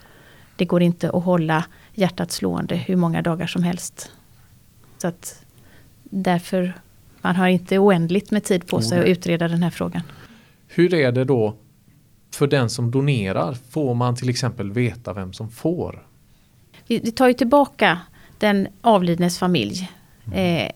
Det 0.57 0.65
går 0.65 0.83
inte 0.83 1.11
att 1.11 1.25
hålla 1.25 1.65
hjärtat 1.95 2.33
slående 2.33 2.77
hur 2.77 2.97
många 2.97 3.23
dagar 3.23 3.47
som 3.47 3.63
helst. 3.63 4.13
Så 4.99 5.09
att 5.09 5.45
därför, 6.03 6.73
man 7.21 7.37
har 7.37 7.49
inte 7.49 7.79
oändligt 7.79 8.31
med 8.31 8.45
tid 8.45 8.67
på 8.67 8.83
sig 8.83 9.01
att 9.01 9.07
utreda 9.07 9.49
den 9.49 9.63
här 9.63 9.71
frågan. 9.71 10.03
Hur 10.69 10.95
är 10.95 11.13
det 11.13 11.25
då 11.25 11.57
för 12.35 12.47
den 12.47 12.71
som 12.71 12.91
donerar? 12.91 13.57
Får 13.71 13.95
man 13.95 14.17
till 14.17 14.29
exempel 14.29 14.73
veta 14.73 15.13
vem 15.13 15.33
som 15.33 15.51
får? 15.51 16.10
Vi, 16.91 16.99
vi 16.99 17.11
tar 17.13 17.29
ju 17.29 17.35
tillbaka 17.35 17.99
den 18.39 18.69
avlidnes 18.81 19.39
familj 19.39 19.91
eh, 20.35 20.71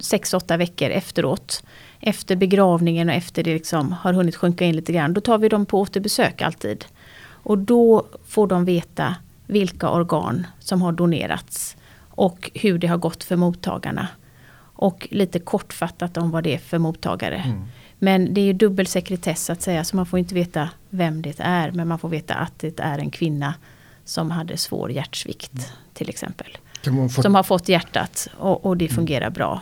sex, 0.00 0.34
åtta 0.34 0.56
veckor 0.56 0.90
efteråt. 0.90 1.62
Efter 2.00 2.36
begravningen 2.36 3.08
och 3.08 3.14
efter 3.14 3.42
det 3.42 3.54
liksom 3.54 3.92
har 3.92 4.12
hunnit 4.12 4.36
sjunka 4.36 4.64
in 4.64 4.76
lite 4.76 4.92
grann. 4.92 5.14
Då 5.14 5.20
tar 5.20 5.38
vi 5.38 5.48
dem 5.48 5.66
på 5.66 5.80
återbesök 5.80 6.42
alltid. 6.42 6.84
Och 7.24 7.58
då 7.58 8.06
får 8.26 8.46
de 8.46 8.64
veta 8.64 9.16
vilka 9.46 9.90
organ 9.90 10.46
som 10.58 10.82
har 10.82 10.92
donerats. 10.92 11.76
Och 12.08 12.50
hur 12.54 12.78
det 12.78 12.86
har 12.86 12.98
gått 12.98 13.24
för 13.24 13.36
mottagarna. 13.36 14.08
Och 14.58 15.08
lite 15.10 15.38
kortfattat 15.38 16.16
om 16.16 16.30
vad 16.30 16.44
det 16.44 16.54
är 16.54 16.58
för 16.58 16.78
mottagare. 16.78 17.44
Men 17.98 18.34
det 18.34 18.40
är 18.40 18.44
ju 18.44 18.52
dubbel 18.52 18.86
sekretess 18.86 19.50
att 19.50 19.62
säga 19.62 19.84
så 19.84 19.96
man 19.96 20.06
får 20.06 20.18
inte 20.18 20.34
veta 20.34 20.68
vem 20.90 21.22
det 21.22 21.34
är. 21.38 21.70
Men 21.70 21.88
man 21.88 21.98
får 21.98 22.08
veta 22.08 22.34
att 22.34 22.58
det 22.58 22.80
är 22.80 22.98
en 22.98 23.10
kvinna 23.10 23.54
som 24.12 24.30
hade 24.30 24.56
svår 24.56 24.90
hjärtsvikt 24.92 25.72
till 25.94 26.08
exempel. 26.08 26.58
Få- 27.08 27.22
Som 27.22 27.34
har 27.34 27.42
fått 27.42 27.68
hjärtat 27.68 28.28
och, 28.38 28.66
och 28.66 28.76
det 28.76 28.88
fungerar 28.88 29.30
bra. 29.30 29.60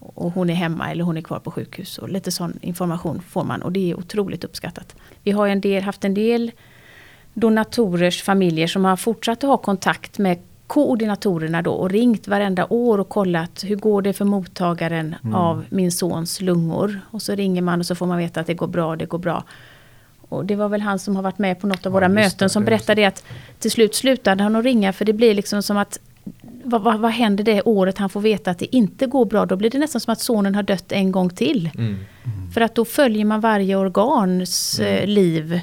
Och 0.00 0.32
hon 0.32 0.50
är 0.50 0.54
hemma 0.54 0.90
eller 0.90 1.04
hon 1.04 1.16
är 1.16 1.20
kvar 1.22 1.38
på 1.38 1.50
sjukhus. 1.50 1.98
Och 1.98 2.08
lite 2.08 2.30
sån 2.30 2.58
information 2.62 3.22
får 3.28 3.44
man 3.44 3.62
och 3.62 3.72
det 3.72 3.90
är 3.90 3.98
otroligt 3.98 4.44
uppskattat. 4.44 4.96
Vi 5.22 5.30
har 5.30 5.48
en 5.48 5.60
del, 5.60 5.82
haft 5.82 6.04
en 6.04 6.14
del 6.14 6.50
donatorers 7.34 8.22
familjer 8.22 8.66
som 8.66 8.84
har 8.84 8.96
fortsatt 8.96 9.44
att 9.44 9.48
ha 9.50 9.56
kontakt 9.56 10.18
med 10.18 10.38
koordinatorerna 10.66 11.62
då 11.62 11.70
och 11.72 11.90
ringt 11.90 12.28
varenda 12.28 12.66
år 12.70 12.98
och 13.00 13.08
kollat 13.08 13.64
hur 13.66 13.76
går 13.76 14.02
det 14.02 14.12
för 14.12 14.24
mottagaren 14.24 15.14
av 15.34 15.64
min 15.70 15.92
sons 15.92 16.40
lungor. 16.40 17.00
Och 17.10 17.22
så 17.22 17.34
ringer 17.34 17.62
man 17.62 17.80
och 17.80 17.86
så 17.86 17.94
får 17.94 18.06
man 18.06 18.18
veta 18.18 18.40
att 18.40 18.46
det 18.46 18.54
går 18.54 18.66
bra, 18.66 18.96
det 18.96 19.06
går 19.06 19.18
bra. 19.18 19.44
Och 20.28 20.44
det 20.44 20.56
var 20.56 20.68
väl 20.68 20.80
han 20.80 20.98
som 20.98 21.16
har 21.16 21.22
varit 21.22 21.38
med 21.38 21.60
på 21.60 21.66
något 21.66 21.86
av 21.86 21.92
Ja, 21.92 21.94
våra 21.94 22.06
just 22.06 22.14
möten 22.14 22.46
det, 22.46 22.48
som 22.48 22.64
berättade 22.64 23.08
att 23.08 23.24
till 23.58 23.70
slut 23.70 23.94
slutade 23.94 24.42
han 24.42 24.56
att 24.56 24.64
ringa 24.64 24.92
för 24.92 25.04
det 25.04 25.12
blir 25.12 25.34
liksom 25.34 25.62
som 25.62 25.76
att 25.76 25.98
vad, 26.64 26.82
vad, 26.82 27.00
vad 27.00 27.10
händer 27.10 27.44
det 27.44 27.62
året 27.62 27.98
han 27.98 28.10
får 28.10 28.20
veta 28.20 28.50
att 28.50 28.58
det 28.58 28.76
inte 28.76 29.06
går 29.06 29.24
bra? 29.24 29.46
Då 29.46 29.56
blir 29.56 29.70
det 29.70 29.78
nästan 29.78 30.00
som 30.00 30.12
att 30.12 30.20
sonen 30.20 30.54
har 30.54 30.62
dött 30.62 30.92
en 30.92 31.12
gång 31.12 31.30
till. 31.30 31.70
Mm. 31.74 31.96
För 32.54 32.60
att 32.60 32.74
då 32.74 32.84
följer 32.84 33.24
man 33.24 33.40
varje 33.40 33.76
organs 33.76 34.78
eh, 34.80 35.06
liv. 35.06 35.60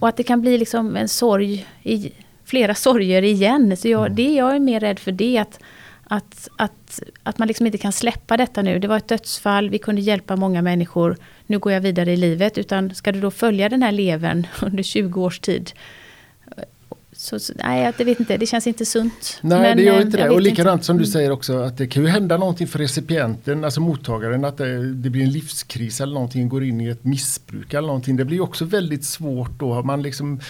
Och 0.00 0.08
att 0.08 0.16
det 0.16 0.22
kan 0.22 0.40
bli 0.40 0.58
liksom 0.58 0.96
en 0.96 1.08
sorg, 1.08 1.66
i, 1.82 2.12
flera 2.44 2.74
sorger 2.74 3.22
igen. 3.22 3.76
Så 3.76 3.88
jag, 3.88 4.12
det 4.12 4.34
jag 4.34 4.56
är 4.56 4.60
mer 4.60 4.80
rädd 4.80 4.98
för 4.98 5.12
det 5.12 5.38
att, 5.38 5.60
att, 6.04 6.48
att, 6.56 7.02
att 7.22 7.38
man 7.38 7.48
liksom 7.48 7.66
inte 7.66 7.78
kan 7.78 7.92
släppa 7.92 8.36
detta 8.36 8.62
nu. 8.62 8.78
Det 8.78 8.88
var 8.88 8.96
ett 8.96 9.08
dödsfall, 9.08 9.70
vi 9.70 9.78
kunde 9.78 10.00
hjälpa 10.00 10.36
många 10.36 10.62
människor. 10.62 11.16
Nu 11.46 11.58
går 11.58 11.72
jag 11.72 11.80
vidare 11.80 12.12
i 12.12 12.16
livet. 12.16 12.58
Utan 12.58 12.94
ska 12.94 13.12
du 13.12 13.20
då 13.20 13.30
följa 13.30 13.68
den 13.68 13.82
här 13.82 13.92
levern 13.92 14.46
under 14.62 14.82
20 14.82 15.22
års 15.22 15.38
tid 15.40 15.72
Så, 17.16 17.38
så, 17.38 17.52
nej, 17.64 17.92
jag 17.98 18.04
vet 18.04 18.20
inte, 18.20 18.36
det 18.36 18.46
känns 18.46 18.66
inte 18.66 18.86
sunt. 18.86 19.38
Nej, 19.42 19.58
Men, 19.60 19.76
det 19.76 19.82
gör 19.82 19.96
eh, 19.96 20.02
inte 20.02 20.16
det. 20.16 20.30
Och 20.30 20.40
likadant 20.40 20.78
inte. 20.78 20.86
som 20.86 20.96
du 20.96 21.02
Mm. 21.04 21.12
säger 21.12 21.30
också 21.30 21.58
att 21.58 21.78
det 21.78 21.86
kan 21.86 22.02
ju 22.02 22.08
hända 22.08 22.36
någonting 22.36 22.66
för 22.66 22.78
recipienten, 22.78 23.64
alltså 23.64 23.80
mottagaren, 23.80 24.44
att 24.44 24.56
det, 24.56 24.92
det 24.94 25.10
blir 25.10 25.22
en 25.22 25.30
livskris 25.30 26.00
eller 26.00 26.14
någonting, 26.14 26.48
går 26.48 26.64
in 26.64 26.80
i 26.80 26.88
ett 26.88 27.04
missbruk 27.04 27.74
eller 27.74 27.86
någonting. 27.86 28.16
Det 28.16 28.24
blir 28.24 28.40
också 28.40 28.64
väldigt 28.64 29.04
svårt 29.04 29.58
då. 29.58 29.82
Man 29.82 30.02
liksom 30.02 30.40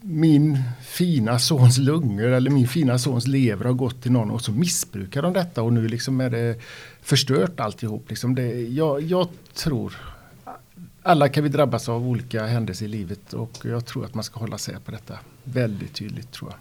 min 0.00 0.58
fina 0.84 1.38
sons 1.38 1.78
lungor 1.78 2.26
eller 2.32 2.50
min 2.50 2.68
fina 2.68 2.98
sons 2.98 3.26
lever 3.26 3.64
har 3.64 3.72
gått 3.72 4.02
till 4.02 4.12
någon 4.12 4.30
och 4.30 4.40
så 4.42 4.52
missbrukar 4.52 5.22
de 5.22 5.32
detta 5.32 5.62
och 5.62 5.72
nu 5.72 5.88
liksom 5.88 6.20
är 6.20 6.30
det 6.30 6.56
förstört 7.02 7.60
alltihop. 7.60 8.04
Liksom 8.08 8.34
det, 8.34 8.60
jag, 8.68 9.02
jag 9.02 9.28
tror 9.54 9.92
alla 11.06 11.28
kan 11.28 11.42
vi 11.42 11.48
drabbas 11.48 11.88
av 11.88 12.08
olika 12.08 12.46
händelser 12.46 12.84
i 12.86 12.88
livet 12.88 13.32
och 13.32 13.50
jag 13.62 13.86
tror 13.86 14.04
att 14.04 14.14
man 14.14 14.24
ska 14.24 14.40
hålla 14.40 14.58
sig 14.58 14.76
på 14.84 14.90
detta 14.90 15.18
väldigt 15.44 15.94
tydligt 15.94 16.32
tror 16.32 16.50
jag. 16.50 16.60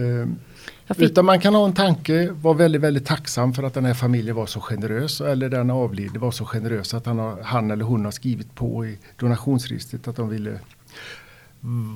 Ehm, 0.00 0.38
Jag 0.86 0.96
fick, 0.96 1.10
utan 1.10 1.24
man 1.24 1.40
kan 1.40 1.54
ha 1.54 1.64
en 1.64 1.72
tanke, 1.72 2.30
vara 2.30 2.54
väldigt, 2.54 2.80
väldigt 2.80 3.06
tacksam 3.06 3.54
för 3.54 3.62
att 3.62 3.74
den 3.74 3.84
här 3.84 3.94
familjen 3.94 4.36
var 4.36 4.46
så 4.46 4.60
generös 4.60 5.20
eller 5.20 5.48
den 5.48 5.70
avlidne 5.70 6.18
var 6.18 6.30
så 6.30 6.44
generös 6.44 6.94
att 6.94 7.06
han, 7.06 7.18
har, 7.18 7.42
han 7.42 7.70
eller 7.70 7.84
hon 7.84 8.04
har 8.04 8.12
skrivit 8.12 8.54
på 8.54 8.86
i 8.86 8.98
donationsregistret 9.16 10.08
att 10.08 10.16
de 10.16 10.28
ville 10.28 10.60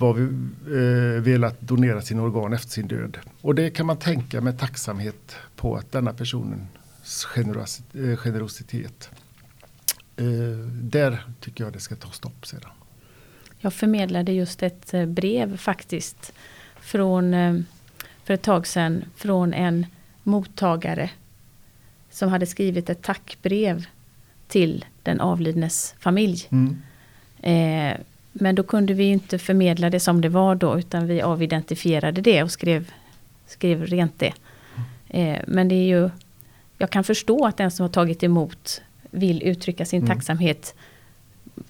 var 0.01 0.15
vi, 0.15 0.23
eh, 0.77 1.23
velat 1.23 1.61
donera 1.61 2.01
sina 2.01 2.23
organ 2.23 2.53
efter 2.53 2.71
sin 2.71 2.87
död. 2.89 3.19
Och 3.41 3.55
det 3.55 3.71
kan 3.71 3.87
man 3.87 3.97
tänka 3.97 4.41
med 4.41 4.59
tacksamhet 4.59 5.37
på 5.57 5.77
att 5.77 5.93
denna 5.93 6.13
personens 6.13 7.27
eh, 7.35 8.17
generositet. 8.17 9.11
Eh, 10.21 10.27
där 10.73 11.23
tycker 11.41 11.65
jag 11.65 11.73
det 11.73 11.81
ska 11.81 11.97
ta 11.97 12.09
stopp 12.09 12.47
sedan. 12.47 12.71
jag 13.59 13.75
förmedlade 13.75 14.33
just 14.33 14.63
ett 14.63 14.95
eh, 14.95 15.07
brev 15.07 15.57
faktiskt. 15.57 16.33
Från, 16.81 17.35
eh, 17.35 17.61
för 18.25 18.35
ett 18.35 18.43
tag 18.43 18.67
sedan 18.67 19.05
från 19.17 19.55
en 19.55 19.87
mottagare. 20.23 21.11
Som 22.11 22.29
hade 22.29 22.47
skrivit 22.47 22.91
ett 22.91 23.03
tackbrev 23.03 23.87
till 24.49 24.85
den 25.03 25.21
avlidnes 25.21 25.95
familj. 25.99 26.49
Eh, 27.43 27.97
men 28.33 28.55
då 28.55 28.63
kunde 28.63 28.95
vi 28.95 29.05
inte 29.05 29.39
förmedla 29.39 29.91
det 29.91 30.01
som 30.01 30.21
det 30.21 30.29
var 30.29 30.55
då 30.55 30.79
utan 30.79 31.07
vi 31.07 31.23
avidentifierade 31.23 32.21
det 32.21 32.43
och 32.43 32.51
skrev, 32.51 32.93
skrev 33.47 33.87
rent 33.87 34.19
det. 34.19 34.33
Eh, 35.09 35.39
men 35.47 35.69
det 35.69 35.75
är 35.75 35.87
ju, 35.87 36.11
jag 36.79 36.91
kan 36.91 37.05
förstå 37.05 37.47
att 37.47 37.57
den 37.57 37.71
som 37.71 37.85
har 37.85 37.91
tagit 37.91 38.23
emot 38.23 38.83
vill 39.11 39.43
uttrycka 39.43 39.85
sin 39.85 40.03
Mm. 40.03 40.17
tacksamhet 40.17 40.75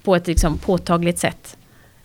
på 0.03 0.15
ett 0.17 0.27
liksom 0.27 0.59
påtagligt 0.59 1.19
sätt. 1.19 1.57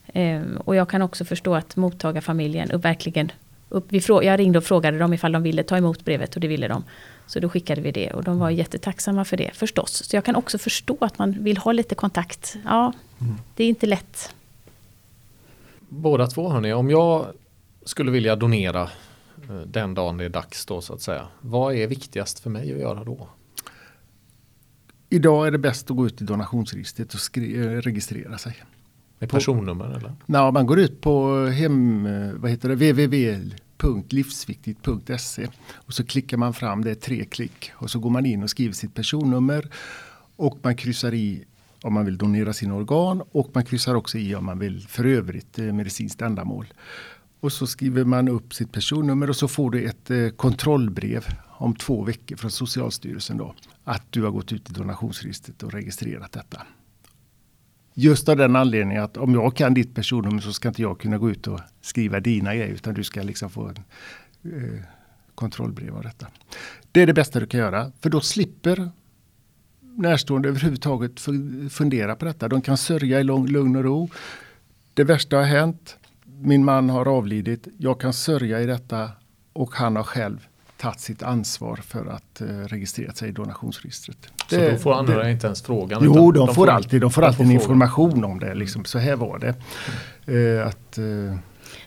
Eh, 0.08 0.42
och 0.66 0.76
jag 0.76 0.90
kan 0.90 1.02
också 1.02 1.26
förstå 1.26 1.56
att 1.56 1.76
mottagarfamiljen 1.76 2.72
upp, 2.72 2.86
verkligen 2.86 3.32
upp, 3.70 3.86
vi 3.90 4.02
frå, 4.02 4.24
jag 4.24 4.40
ringde 4.40 4.58
och 4.58 4.64
frågade 4.64 4.98
dem 5.00 5.14
ifall 5.14 5.32
de 5.32 5.44
ville 5.44 5.64
ta 5.64 5.78
emot 5.78 6.06
brevet 6.06 6.36
och 6.36 6.42
det 6.42 6.48
ville 6.48 6.68
de. 6.68 6.84
Så 7.28 7.40
då 7.40 7.50
skickade 7.50 7.82
vi 7.82 7.92
det 7.92 8.12
och 8.12 8.24
de 8.24 8.40
var 8.40 8.50
jättetacksamma 8.50 9.26
för 9.26 9.38
det 9.38 9.52
förstås. 9.54 10.04
Så 10.10 10.16
jag 10.16 10.26
kan 10.26 10.36
också 10.36 10.58
förstå 10.58 10.98
att 11.02 11.20
man 11.20 11.44
vill 11.44 11.58
ha 11.58 11.72
lite 11.72 11.96
kontakt. 11.96 12.56
Ja, 12.66 12.94
Mm. 13.22 13.36
det 13.56 13.64
är 13.64 13.68
inte 13.70 13.86
lätt. 13.86 14.34
Båda 15.90 16.28
två 16.28 16.50
hörni, 16.50 16.74
om 16.74 16.90
jag 16.90 17.26
skulle 17.86 18.12
vilja 18.12 18.36
donera 18.36 18.82
eh, 19.50 19.56
den 19.68 19.94
dagen 19.94 20.18
det 20.18 20.26
är 20.26 20.30
dags 20.30 20.66
då 20.66 20.82
så 20.82 20.94
att 20.94 21.02
säga. 21.02 21.28
Vad 21.42 21.76
är 21.76 21.88
viktigast 21.88 22.40
för 22.40 22.50
mig 22.50 22.74
att 22.74 22.80
göra 22.80 23.04
då? 23.04 23.28
Idag 25.16 25.48
är 25.48 25.52
det 25.52 25.58
bäst 25.58 25.92
att 25.92 25.98
gå 25.98 26.06
ut 26.06 26.22
i 26.22 26.26
donationsregistret 26.26 27.14
och 27.14 27.20
skri- 27.20 27.60
eh, 27.60 27.70
registrera 27.82 28.38
sig. 28.38 28.56
Med 29.20 29.30
personnummer 29.30 29.86
eller? 29.86 30.14
När 30.26 30.52
man 30.52 30.66
går 30.66 30.80
ut 30.80 31.02
på 31.02 31.46
hem, 31.46 32.06
eh, 32.06 32.32
vad 32.34 32.52
heter 32.52 32.70
det, 32.70 32.76
www.livsviktigt.se 32.76 35.48
och 35.74 35.94
så 35.94 36.06
klickar 36.06 36.38
man 36.38 36.54
fram, 36.54 36.84
det 36.84 36.92
är 36.92 36.96
tre 36.96 37.26
klick 37.26 37.72
och 37.76 37.90
så 37.90 38.00
går 38.00 38.10
man 38.10 38.26
in 38.26 38.44
och 38.44 38.50
skriver 38.50 38.74
sitt 38.74 38.94
personnummer 38.94 39.70
och 40.36 40.58
man 40.62 40.76
kryssar 40.76 41.14
i 41.14 41.44
om 41.82 41.94
man 41.94 42.06
vill 42.06 42.18
donera 42.18 42.54
sina 42.54 42.76
organ 42.76 43.22
och 43.32 43.52
man 43.54 43.66
kryssar 43.66 43.96
också 43.96 44.18
i 44.18 44.36
om 44.36 44.46
man 44.46 44.60
vill 44.60 44.86
för 44.88 45.06
övrigt 45.06 45.60
eh, 45.60 45.66
medicinskt 45.66 46.22
ändamål. 46.22 46.66
Och 47.40 47.52
så 47.52 47.68
skriver 47.68 48.04
man 48.04 48.28
upp 48.28 48.54
sitt 48.54 48.72
personnummer 48.72 49.30
och 49.30 49.36
så 49.36 49.48
får 49.48 49.72
du 49.72 49.86
ett 49.86 50.12
eh, 50.12 50.30
kontrollbrev 50.30 51.26
om 51.58 51.76
två 51.76 52.04
veckor 52.04 52.36
från 52.36 52.52
Socialstyrelsen 52.52 53.38
då. 53.38 53.54
Att 53.84 54.04
du 54.10 54.24
har 54.24 54.32
gått 54.32 54.52
ut 54.52 54.70
i 54.70 54.74
donationsregistret 54.74 55.64
och 55.64 55.72
registrerat 55.72 56.32
detta. 56.32 56.62
Just 57.94 58.30
av 58.30 58.38
den 58.38 58.56
anledningen 58.56 59.04
att 59.04 59.18
om 59.18 59.34
jag 59.34 59.56
kan 59.56 59.74
ditt 59.74 59.96
personnummer 59.96 60.42
så 60.42 60.54
ska 60.54 60.68
inte 60.68 60.82
jag 60.82 61.00
kunna 61.00 61.18
gå 61.18 61.30
ut 61.30 61.48
och 61.48 61.60
skriva 61.82 62.20
dina 62.20 62.56
grejer 62.56 62.74
utan 62.74 62.94
du 62.94 63.04
ska 63.04 63.22
liksom 63.22 63.50
få 63.50 63.68
en 63.68 63.76
eh, 64.54 64.82
kontrollbrev 65.36 65.96
av 65.96 66.04
detta. 66.04 66.28
Det 66.92 67.02
är 67.02 67.08
det 67.08 67.14
bästa 67.14 67.40
du 67.40 67.48
kan 67.48 67.60
göra 67.60 67.92
för 68.00 68.10
då 68.10 68.22
slipper 68.22 68.92
närstående 69.82 70.50
överhuvudtaget 70.50 71.20
fundera 71.70 72.16
på 72.16 72.26
detta. 72.26 72.48
De 72.48 72.62
kan 72.62 72.78
sörja 72.78 73.20
i 73.20 73.24
lång, 73.24 73.48
lugn 73.48 73.76
och 73.76 73.84
ro. 73.84 74.10
Det 74.94 75.04
värsta 75.04 75.38
har 75.38 75.44
hänt. 75.44 75.98
Min 76.26 76.66
man 76.66 76.90
har 76.90 77.08
avlidit. 77.08 77.68
Jag 77.78 78.00
kan 78.00 78.14
sörja 78.14 78.62
i 78.62 78.66
detta 78.66 79.12
och 79.54 79.76
han 79.76 79.96
har 79.96 80.04
själv 80.04 80.48
tagit 80.86 81.00
sitt 81.00 81.24
ansvar 81.24 81.76
för 81.76 82.06
att 82.06 82.42
eh, 82.42 82.46
registrera 82.48 83.14
sig 83.14 83.30
i 83.30 83.32
donationsregistret. 83.32 84.18
Så 84.50 84.56
Det- 84.56 84.72
då 84.72 84.78
får 84.78 84.94
andra 84.94 85.24
det- 85.24 85.32
inte 85.32 85.48
ens 85.48 85.62
frågan? 85.62 86.02
Jo, 86.04 86.12
utan 86.32 86.46
de, 86.48 86.56
får 86.56 86.68
alltid, 86.70 87.02
de 87.02 87.12
får 87.12 87.22
alltid 87.22 87.40
en 87.42 87.48
frågan. 87.48 87.62
information 87.62 88.24
om 88.24 88.40
det. 88.40 88.54
Liksom, 88.56 88.86
så 88.86 89.00
här 89.00 89.16
var 89.16 89.40
det. 89.40 89.54
Eh, 90.60 90.68
att 90.68 90.98
eh, 90.98 91.38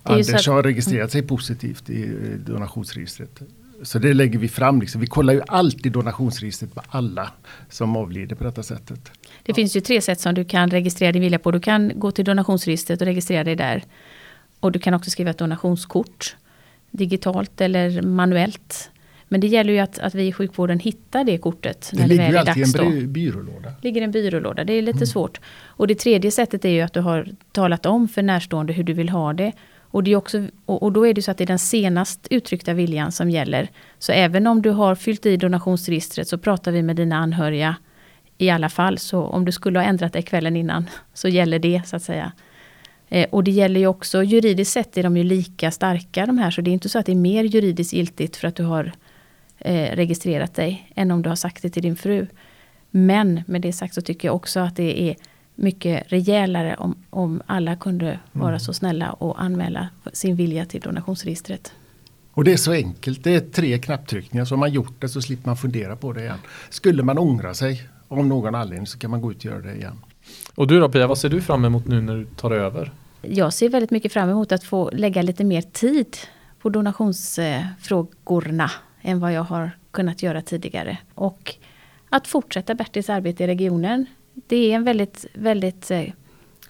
Anders 0.03 0.47
har 0.49 0.63
registrerat 0.63 1.13
sig 1.13 1.23
positivt 1.23 1.91
i 1.91 2.03
eh, 2.03 2.39
donationsregistret. 2.39 3.41
Så 3.83 3.99
det 3.99 4.15
lägger 4.15 4.39
vi 4.39 4.49
fram. 4.49 4.81
Liksom. 4.81 5.01
Vi 5.01 5.07
kollar 5.07 5.33
ju 5.35 5.43
alltid 5.47 5.93
donationsregistret 5.93 6.75
på 6.75 6.83
alla 6.89 7.31
som 7.71 7.97
avlider 7.97 8.37
på 8.37 8.45
detta 8.45 8.63
sättet. 8.63 9.11
Det 9.43 9.55
finns 9.55 9.77
ju 9.77 9.81
tre 9.81 10.01
sätt 10.01 10.21
som 10.21 10.35
du 10.35 10.45
kan 10.45 10.71
registrera 10.71 11.13
din 11.13 11.23
vilja 11.23 11.39
på. 11.39 11.51
Du 11.51 11.61
kan 11.61 11.93
gå 11.95 12.11
till 12.11 12.25
donationsregistret 12.25 13.01
och 13.01 13.07
registrera 13.07 13.45
dig 13.45 13.57
där. 13.57 13.85
Och 14.61 14.73
du 14.73 14.79
kan 14.79 14.95
också 14.95 15.11
skriva 15.11 15.31
ett 15.31 15.39
donationskort. 15.39 16.37
Digitalt 16.91 17.61
eller 17.61 18.03
manuellt. 18.03 18.91
Men 19.29 19.41
det 19.41 19.47
gäller 19.47 19.73
ju 19.73 19.79
att, 19.79 19.99
att 19.99 20.15
vi 20.15 20.27
i 20.27 20.33
sjukvården 20.33 20.79
hittar 20.79 21.25
det 21.25 21.39
kortet. 21.39 21.91
Det 21.93 21.99
när 21.99 22.09
det 22.09 22.09
ligger 22.09 22.25
väl 22.25 22.33
ju 22.33 22.63
är 22.63 22.67
alltid 22.67 23.01
i 23.01 23.03
en 23.03 23.13
byrålåda. 23.13 23.73
ligger 23.83 24.03
en 24.03 24.11
byrålåda. 24.11 24.65
Det 24.65 24.73
är 24.73 24.83
lite 24.83 25.07
svårt. 25.07 25.41
Och 25.67 25.87
det 25.87 25.95
tredje 25.95 26.31
sättet 26.31 26.65
är 26.65 26.69
ju 26.69 26.81
att 26.81 26.93
du 26.93 27.01
har 27.01 27.29
talat 27.53 27.87
om 27.87 28.09
för 28.09 28.23
närstående 28.23 28.73
hur 28.73 28.85
du 28.85 28.93
vill 28.93 29.09
ha 29.09 29.33
det. 29.33 29.53
Och, 29.91 30.05
det 30.05 30.13
är 30.13 30.17
också, 30.17 30.47
och, 30.67 30.83
och 30.83 30.93
då 30.93 31.07
är 31.07 31.15
det 31.15 31.23
så 31.23 31.31
att 31.31 31.39
det 31.39 31.45
är 31.45 31.47
den 31.47 31.59
senast 31.59 32.27
uttryckta 32.31 32.75
viljan 32.75 33.13
som 33.13 33.31
gäller. 33.31 33.69
Så 33.99 34.13
även 34.13 34.47
om 34.47 34.63
du 34.63 34.71
har 34.71 34.95
fyllt 34.95 35.27
i 35.27 35.37
donationsregistret 35.37 36.29
så 36.29 36.39
pratar 36.39 36.73
vi 36.73 36.83
med 36.83 36.97
dina 36.97 37.17
anhöriga 37.17 37.77
i 38.39 38.51
alla 38.51 38.69
fall. 38.69 38.99
Så 38.99 39.23
om 39.23 39.45
du 39.45 39.53
skulle 39.53 39.79
ha 39.79 39.87
ändrat 39.87 40.13
dig 40.13 40.23
kvällen 40.23 40.57
innan 40.57 40.87
så 41.15 41.29
gäller 41.29 41.59
det 41.59 41.83
så 41.87 41.97
att 41.97 42.03
säga. 42.03 42.33
Eh, 43.09 43.27
och 43.31 43.45
det 43.45 43.51
gäller 43.51 43.81
ju 43.81 43.87
också, 43.87 44.23
juridiskt 44.23 44.73
sett 44.73 44.97
är 44.97 45.03
de 45.03 45.17
ju 45.17 45.25
lika 45.25 45.71
starka 45.71 46.27
de 46.27 46.39
här. 46.39 46.51
Så 46.51 46.61
det 46.61 46.71
är 46.71 46.73
inte 46.73 46.89
så 46.89 46.99
att 46.99 47.07
det 47.07 47.13
är 47.13 47.17
mer 47.17 47.45
juridiskt 47.45 47.93
giltigt 47.93 48.37
för 48.37 48.49
att 48.49 48.57
du 48.57 48.65
har 48.65 48.93
eh, 49.59 49.97
registrerat 49.97 50.55
dig 50.55 50.93
än 50.95 51.11
om 51.11 51.23
du 51.23 51.29
har 51.29 51.37
sagt 51.37 51.63
det 51.63 51.71
till 51.71 51.83
din 51.83 51.97
fru. 51.97 52.27
Men 52.91 53.43
med 53.47 53.61
det 53.61 53.73
sagt 53.73 53.95
så 53.95 54.01
tycker 54.01 54.29
jag 54.29 54.35
också 54.35 54.61
att 54.61 54.77
det 54.77 55.03
är 55.03 55.17
mycket 55.55 56.13
rejälare 56.13 56.77
om, 56.77 56.97
om 57.11 57.43
alla 57.47 57.77
kunde 57.77 58.19
vara 58.33 58.59
så 58.59 58.73
snälla 58.73 59.13
och 59.13 59.43
anmäla 59.43 59.89
sin 60.13 60.37
vilja 60.37 60.65
till 60.67 60.81
donationsregistret. 60.81 61.73
Och 62.33 62.45
det 62.45 62.53
är 62.53 62.57
så 62.57 62.73
enkelt. 62.73 63.25
Det 63.25 63.35
är 63.35 63.41
tre 63.41 63.79
knapptryckningar. 63.79 64.45
Så 64.45 64.55
har 64.55 64.59
man 64.59 64.73
gjort 64.73 65.01
det 65.01 65.09
så 65.09 65.23
slipper 65.23 65.47
man 65.47 65.57
fundera 65.57 65.97
på 65.97 66.13
det 66.13 66.21
igen. 66.21 66.39
Skulle 66.71 67.03
man 67.03 67.19
ångra 67.19 67.55
sig 67.55 67.83
om 68.09 68.29
någon 68.29 68.55
anledning 68.55 68.87
så 68.87 68.99
kan 68.99 69.11
man 69.11 69.21
gå 69.21 69.31
ut 69.31 69.39
och 69.39 69.45
göra 69.45 69.61
det 69.61 69.75
igen. 69.75 69.99
Och 70.55 70.67
du 70.67 70.81
då 70.81 70.89
Pia, 70.89 71.07
vad 71.07 71.19
ser 71.19 71.29
du 71.29 71.41
fram 71.41 71.65
emot 71.65 71.87
nu 71.87 72.01
när 72.01 72.17
du 72.17 72.25
tar 72.25 72.51
över? 72.51 72.93
Jag 73.23 73.53
ser 73.53 73.69
väldigt 73.69 73.91
mycket 73.91 74.13
fram 74.13 74.31
emot 74.31 74.53
att 74.53 74.65
få 74.65 74.91
lägga 74.93 75.23
lite 75.23 75.45
mer 75.45 75.63
tid 75.63 76.17
på 76.61 76.69
donationsfrågorna 76.69 78.71
än 79.03 79.21
vad 79.21 79.33
jag 79.33 79.43
har 79.43 79.71
kunnat 79.91 80.23
göra 80.23 80.43
tidigare. 80.43 80.99
Och 81.15 81.55
att 82.09 82.27
fortsätta 82.27 82.75
Bertils 82.75 83.11
arbete 83.11 83.45
i 83.45 83.47
regionen. 83.47 84.07
Det 84.35 84.73
är 84.73 84.77
en 84.77 84.85
väldigt, 84.85 85.27
väldigt 85.35 85.91
eh, 85.91 86.05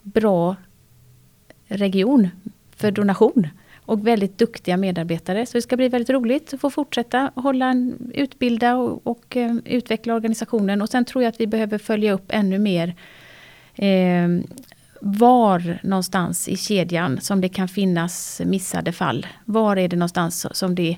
bra 0.03 0.57
region 1.67 2.29
för 2.77 2.91
donation. 2.91 3.47
Och 3.89 4.07
väldigt 4.07 4.39
duktiga 4.39 4.77
medarbetare. 4.77 5.47
Så 5.47 5.59
det 5.59 5.63
ska 5.63 5.77
bli 5.77 5.89
väldigt 5.89 6.11
roligt 6.11 6.55
att 6.55 6.61
få 6.61 6.71
fortsätta 6.71 7.33
hålla 7.35 7.67
en, 7.67 8.13
utbilda 8.15 8.77
och, 8.77 9.07
och 9.07 9.37
eh, 9.37 9.55
utveckla 9.65 10.15
organisationen. 10.15 10.83
Och 10.83 10.89
sen 10.89 11.05
tror 11.05 11.25
jag 11.25 11.29
att 11.29 11.41
vi 11.41 11.47
behöver 11.47 11.79
följa 11.79 12.13
upp 12.13 12.25
ännu 12.29 12.59
mer 12.59 12.95
eh, 13.79 14.29
var 15.01 15.79
någonstans 15.83 16.49
i 16.49 16.57
kedjan 16.57 17.21
som 17.21 17.41
det 17.41 17.49
kan 17.49 17.69
finnas 17.69 18.41
missade 18.45 18.93
fall. 18.93 19.27
Var 19.45 19.77
är 19.77 19.89
det 19.89 19.97
någonstans 19.97 20.47
som 20.53 20.75
det, 20.75 20.97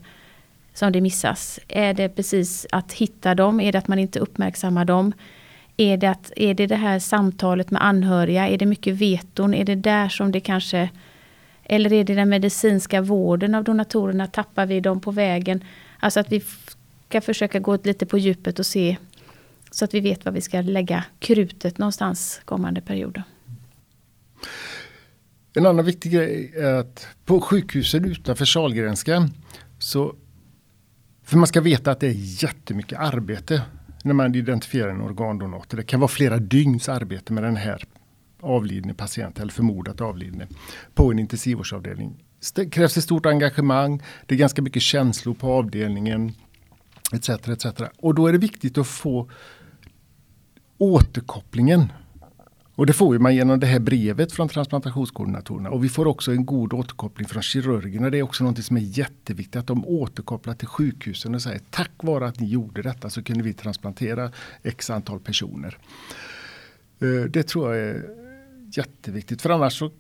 som 0.74 0.92
det 0.92 1.00
missas? 1.00 1.60
Är 1.68 1.94
det 1.94 2.08
precis 2.08 2.66
att 2.72 2.92
hitta 2.92 3.34
dem? 3.34 3.60
Är 3.60 3.72
det 3.72 3.78
att 3.78 3.88
man 3.88 3.98
inte 3.98 4.18
uppmärksammar 4.18 4.84
dem? 4.84 5.12
Är 5.76 5.96
det, 5.96 6.10
att, 6.10 6.32
är 6.36 6.54
det 6.54 6.66
det 6.66 6.76
här 6.76 6.98
samtalet 6.98 7.70
med 7.70 7.84
anhöriga? 7.84 8.48
Är 8.48 8.58
det 8.58 8.66
mycket 8.66 8.94
veton? 8.94 9.54
Är 9.54 9.64
det 9.64 9.74
där 9.74 10.08
som 10.08 10.32
det 10.32 10.40
kanske 10.40 10.90
Eller 11.64 11.92
är 11.92 12.04
det 12.04 12.14
den 12.14 12.28
medicinska 12.28 13.02
vården 13.02 13.54
av 13.54 13.64
donatorerna? 13.64 14.26
Tappar 14.26 14.66
vi 14.66 14.80
dem 14.80 15.00
på 15.00 15.10
vägen? 15.10 15.64
Alltså 16.00 16.20
att 16.20 16.32
vi 16.32 16.42
ska 17.08 17.20
försöka 17.20 17.58
gå 17.58 17.78
lite 17.82 18.06
på 18.06 18.18
djupet 18.18 18.58
och 18.58 18.66
se 18.66 18.96
så 19.70 19.84
att 19.84 19.94
vi 19.94 20.00
vet 20.00 20.24
var 20.24 20.32
vi 20.32 20.40
ska 20.40 20.60
lägga 20.60 21.04
krutet 21.18 21.78
någonstans 21.78 22.40
kommande 22.44 22.80
perioder. 22.80 23.22
En 25.54 25.66
annan 25.66 25.84
viktig 25.84 26.12
grej 26.12 26.52
är 26.56 26.74
att 26.74 27.06
på 27.24 27.40
sjukhusen 27.40 28.04
utanför 28.04 28.44
Sahlgrenska 28.44 29.28
så 29.78 30.14
för 31.24 31.36
man 31.36 31.46
ska 31.46 31.60
veta 31.60 31.90
att 31.90 32.00
det 32.00 32.06
är 32.06 32.42
jättemycket 32.42 32.98
arbete 32.98 33.62
när 34.04 34.14
man 34.14 34.34
identifierar 34.34 34.88
en 34.88 35.00
organdonator. 35.00 35.76
Det 35.76 35.82
kan 35.82 36.00
vara 36.00 36.08
flera 36.08 36.38
dygns 36.38 36.88
arbete 36.88 37.32
med 37.32 37.44
den 37.44 37.56
här 37.56 37.84
avlidne 38.40 38.94
patienten 38.94 39.42
eller 39.42 39.52
förmodat 39.52 40.00
avlidne 40.00 40.46
på 40.94 41.10
en 41.10 41.18
intensivvårdsavdelning. 41.18 42.24
Det 42.54 42.70
krävs 42.70 42.96
ett 42.96 43.04
stort 43.04 43.26
engagemang, 43.26 44.02
det 44.26 44.34
är 44.34 44.38
ganska 44.38 44.62
mycket 44.62 44.82
känslor 44.82 45.34
på 45.34 45.52
avdelningen 45.52 46.32
etc. 47.12 47.28
etc. 47.28 47.66
Och 47.98 48.14
då 48.14 48.26
är 48.26 48.32
det 48.32 48.38
viktigt 48.38 48.78
att 48.78 48.86
få 48.86 49.30
återkopplingen. 50.80 51.92
Och 52.74 52.86
det 52.86 52.92
får 52.92 53.18
man 53.18 53.34
genom 53.34 53.60
det 53.60 53.66
här 53.66 53.78
brevet 53.78 54.32
från 54.32 54.48
transplantationskoordinatorerna. 54.48 55.70
Och 55.70 55.84
vi 55.84 55.88
får 55.88 56.06
också 56.06 56.32
en 56.32 56.46
god 56.46 56.72
återkoppling 56.72 57.28
från 57.28 57.42
kirurgerna. 57.42 58.10
Det 58.10 58.18
är 58.18 58.22
också 58.22 58.44
något 58.44 58.64
som 58.64 58.76
är 58.76 58.80
jätteviktigt. 58.80 59.56
Att 59.56 59.66
de 59.66 59.84
återkopplar 59.86 60.54
till 60.54 60.68
sjukhusen 60.68 61.34
och 61.34 61.42
säger 61.42 61.60
tack 61.70 61.90
vare 62.02 62.26
att 62.26 62.40
ni 62.40 62.46
gjorde 62.46 62.82
detta 62.82 63.10
så 63.10 63.22
kunde 63.22 63.44
vi 63.44 63.52
transplantera 63.52 64.32
x 64.62 64.90
antal 64.90 65.20
personer. 65.20 65.78
Eh, 67.00 67.30
det 67.30 67.42
tror 67.42 67.74
jag 67.74 67.88
är 67.88 68.04
jätteviktigt. 68.72 69.42
För 69.42 69.50
annars 69.50 69.78
så 69.78 69.90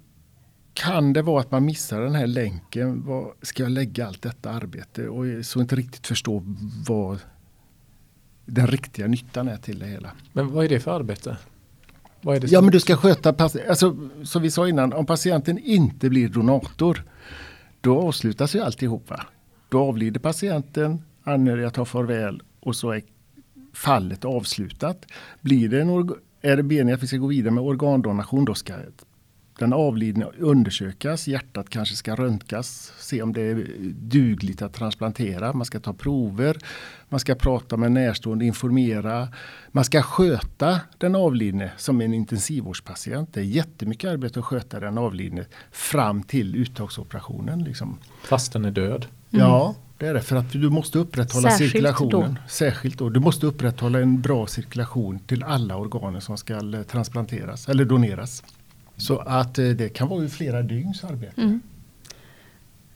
kan 0.74 1.12
det 1.12 1.22
vara 1.22 1.40
att 1.40 1.50
man 1.50 1.64
missar 1.64 2.00
den 2.00 2.14
här 2.14 2.26
länken. 2.26 3.04
Var 3.04 3.34
ska 3.42 3.62
jag 3.62 3.72
lägga 3.72 4.06
allt 4.06 4.22
detta 4.22 4.50
arbete? 4.50 5.08
Och 5.08 5.46
så 5.46 5.60
inte 5.60 5.76
riktigt 5.76 6.06
förstå 6.06 6.42
vad 6.88 7.18
den 8.44 8.66
riktiga 8.66 9.06
nyttan 9.06 9.48
är 9.48 9.56
till 9.56 9.78
det 9.78 9.86
hela. 9.86 10.10
Men 10.32 10.52
vad 10.52 10.64
är 10.64 10.68
det 10.68 10.80
för 10.80 10.90
arbete? 10.90 11.36
Det 12.22 12.52
ja 12.52 12.60
men 12.60 12.70
du 12.70 12.80
ska 12.80 12.96
sköta, 12.96 13.34
alltså, 13.68 13.96
som 14.22 14.42
vi 14.42 14.50
sa 14.50 14.68
innan, 14.68 14.92
om 14.92 15.06
patienten 15.06 15.58
inte 15.58 16.08
blir 16.10 16.28
donator 16.28 17.04
då 17.80 18.00
avslutas 18.00 18.54
ju 18.54 18.60
alltihopa. 18.60 19.26
Då 19.68 19.80
avlider 19.80 20.20
patienten, 20.20 21.02
anhöriga 21.24 21.70
tar 21.70 21.84
farväl 21.84 22.42
och 22.60 22.76
så 22.76 22.90
är 22.90 23.02
fallet 23.72 24.24
avslutat. 24.24 25.06
Blir 25.40 25.68
det 25.68 25.80
en, 25.80 26.14
är 26.40 26.56
det 26.56 26.62
meningen 26.62 26.94
att 26.94 27.02
vi 27.02 27.06
ska 27.06 27.16
gå 27.16 27.26
vidare 27.26 27.54
med 27.54 27.64
organdonation 27.64 28.44
då 28.44 28.54
ska 28.54 28.74
den 29.60 29.72
avlidne 29.72 30.24
undersökas, 30.38 31.28
hjärtat 31.28 31.70
kanske 31.70 31.96
ska 31.96 32.14
röntgas, 32.14 32.92
se 32.98 33.22
om 33.22 33.32
det 33.32 33.40
är 33.40 33.66
dugligt 33.92 34.62
att 34.62 34.74
transplantera. 34.74 35.52
Man 35.52 35.64
ska 35.64 35.80
ta 35.80 35.92
prover, 35.92 36.56
man 37.08 37.20
ska 37.20 37.34
prata 37.34 37.76
med 37.76 37.92
närstående, 37.92 38.44
informera. 38.44 39.28
Man 39.72 39.84
ska 39.84 40.02
sköta 40.02 40.80
den 40.98 41.14
avlidne 41.14 41.70
som 41.76 42.00
en 42.00 42.14
intensivvårdspatient. 42.14 43.34
Det 43.34 43.40
är 43.40 43.44
jättemycket 43.44 44.10
arbete 44.10 44.38
att 44.38 44.44
sköta 44.44 44.80
den 44.80 44.98
avlidne 44.98 45.44
fram 45.72 46.22
till 46.22 46.56
uttagsoperationen. 46.56 47.64
Liksom. 47.64 47.98
Fast 48.24 48.52
den 48.52 48.64
är 48.64 48.70
död? 48.70 49.06
Mm. 49.32 49.46
Ja, 49.46 49.74
det 49.98 50.06
är 50.06 50.14
det. 50.14 50.22
För 50.22 50.36
att 50.36 50.52
du 50.52 50.70
måste 50.70 50.98
upprätthålla 50.98 51.50
Särskilt 51.50 51.72
cirkulationen. 51.72 52.34
Då. 52.34 52.48
Särskilt 52.48 52.98
då. 52.98 53.08
Du 53.08 53.20
måste 53.20 53.46
upprätthålla 53.46 54.00
en 54.00 54.20
bra 54.20 54.46
cirkulation 54.46 55.18
till 55.18 55.42
alla 55.42 55.76
organer 55.76 56.20
som 56.20 56.36
ska 56.36 56.84
transplanteras 56.90 57.68
eller 57.68 57.84
doneras. 57.84 58.42
Så 59.00 59.18
att 59.18 59.58
eh, 59.58 59.68
det 59.68 59.88
kan 59.88 60.08
vara 60.08 60.22
ju 60.22 60.28
flera 60.28 60.62
dygns 60.62 61.04
arbete. 61.04 61.40
Mm. 61.40 61.60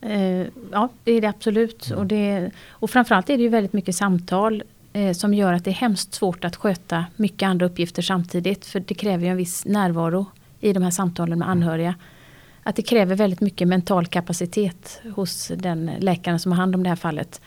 Eh, 0.00 0.46
ja, 0.72 0.88
det 1.04 1.12
är 1.12 1.20
det 1.20 1.28
absolut. 1.28 1.86
Mm. 1.86 1.98
Och, 1.98 2.06
det, 2.06 2.50
och 2.68 2.90
framförallt 2.90 3.30
är 3.30 3.36
det 3.36 3.42
ju 3.42 3.48
väldigt 3.48 3.72
mycket 3.72 3.96
samtal 3.96 4.62
eh, 4.92 5.12
som 5.12 5.34
gör 5.34 5.52
att 5.52 5.64
det 5.64 5.70
är 5.70 5.74
hemskt 5.74 6.14
svårt 6.14 6.44
att 6.44 6.56
sköta 6.56 7.04
mycket 7.16 7.46
andra 7.46 7.66
uppgifter 7.66 8.02
samtidigt. 8.02 8.66
För 8.66 8.80
det 8.80 8.94
kräver 8.94 9.24
ju 9.24 9.30
en 9.30 9.36
viss 9.36 9.64
närvaro 9.64 10.26
i 10.60 10.72
de 10.72 10.82
här 10.82 10.90
samtalen 10.90 11.38
med 11.38 11.48
anhöriga. 11.48 11.94
Att 12.62 12.76
det 12.76 12.82
kräver 12.82 13.16
väldigt 13.16 13.40
mycket 13.40 13.68
mental 13.68 14.06
kapacitet 14.06 15.00
hos 15.14 15.52
den 15.56 15.90
läkaren 15.98 16.40
som 16.40 16.52
har 16.52 16.56
hand 16.56 16.74
om 16.74 16.82
det 16.82 16.88
här 16.88 16.96
fallet. 16.96 17.40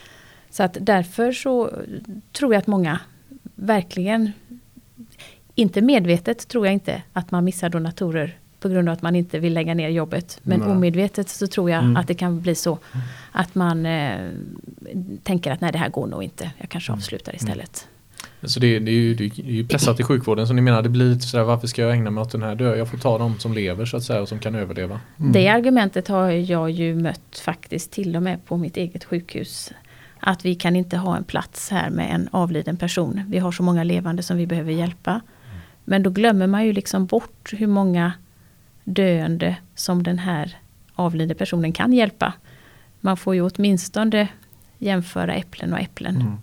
Så 0.49 0.63
att 0.63 0.77
därför 0.81 1.31
så 1.31 1.71
tror 2.31 2.53
jag 2.53 2.59
att 2.59 2.67
många 2.67 2.99
verkligen, 3.55 4.31
inte 5.55 5.81
medvetet 5.81 6.47
tror 6.47 6.65
jag 6.65 6.73
inte 6.73 7.01
att 7.13 7.31
man 7.31 7.43
missar 7.43 7.69
donatorer 7.69 8.37
på 8.67 8.73
grund 8.73 8.89
av 8.89 8.93
att 8.93 9.01
man 9.01 9.15
inte 9.15 9.39
vill 9.39 9.53
lägga 9.53 9.73
ner 9.73 9.89
jobbet. 9.89 10.39
Men 10.43 10.59
nej. 10.59 10.69
omedvetet 10.69 11.29
så 11.29 11.47
tror 11.47 11.69
jag 11.69 11.83
mm. 11.83 11.97
att 11.97 12.07
det 12.07 12.13
kan 12.13 12.41
bli 12.41 12.55
så 12.55 12.79
att 13.31 13.55
man 13.55 13.85
eh, 13.85 14.29
tänker 15.23 15.51
att 15.51 15.61
nej 15.61 15.71
det 15.71 15.77
här 15.77 15.89
går 15.89 16.07
nog 16.07 16.23
inte, 16.23 16.51
jag 16.57 16.69
kanske 16.69 16.91
mm. 16.91 16.97
avslutar 16.97 17.31
mm. 17.31 17.37
istället. 17.37 17.87
Så 18.43 18.59
det, 18.59 18.79
det, 18.79 18.91
är 18.91 18.93
ju, 18.93 19.15
det 19.15 19.23
är 19.23 19.51
ju 19.51 19.67
pressat 19.67 19.99
i 19.99 20.03
sjukvården 20.03 20.47
så 20.47 20.53
ni 20.53 20.61
menar 20.61 20.81
det 20.81 20.89
blir 20.89 21.05
lite 21.05 21.27
sådär 21.27 21.43
varför 21.43 21.67
ska 21.67 21.81
jag 21.81 21.91
ägna 21.91 22.11
mig 22.11 22.21
åt 22.21 22.31
den 22.31 22.43
här 22.43 22.55
död? 22.55 22.77
Jag 22.77 22.89
får 22.89 22.97
ta 22.97 23.17
dem 23.17 23.39
som 23.39 23.53
lever 23.53 23.85
så 23.85 23.97
att 23.97 24.03
säga 24.03 24.21
och 24.21 24.29
som 24.29 24.39
kan 24.39 24.55
överleva. 24.55 24.99
Mm. 25.19 25.31
Det 25.31 25.47
argumentet 25.47 26.07
har 26.07 26.29
jag 26.29 26.71
ju 26.71 26.95
mött 26.95 27.41
faktiskt 27.45 27.91
till 27.91 28.15
och 28.15 28.23
med 28.23 28.45
på 28.45 28.57
mitt 28.57 28.77
eget 28.77 29.03
sjukhus. 29.03 29.71
Att 30.19 30.45
vi 30.45 30.55
kan 30.55 30.75
inte 30.75 30.97
ha 30.97 31.17
en 31.17 31.23
plats 31.23 31.69
här 31.69 31.89
med 31.89 32.15
en 32.15 32.29
avliden 32.31 32.77
person. 32.77 33.21
Vi 33.27 33.37
har 33.37 33.51
så 33.51 33.63
många 33.63 33.83
levande 33.83 34.23
som 34.23 34.37
vi 34.37 34.47
behöver 34.47 34.71
hjälpa. 34.71 35.11
Mm. 35.11 35.23
Men 35.85 36.03
då 36.03 36.09
glömmer 36.09 36.47
man 36.47 36.65
ju 36.65 36.73
liksom 36.73 37.05
bort 37.05 37.53
hur 37.57 37.67
många 37.67 38.11
döende 38.87 39.55
som 39.75 40.03
den 40.03 40.19
här 40.19 40.57
avlidne 40.95 41.33
personen 41.33 41.73
kan 41.73 41.93
hjälpa. 41.93 42.33
Man 42.99 43.17
får 43.17 43.35
ju 43.35 43.41
åtminstone 43.41 44.27
jämföra 44.77 45.33
äpplen 45.33 45.73
och 45.73 45.79
äpplen. 45.79 46.15
Mm. 46.15 46.37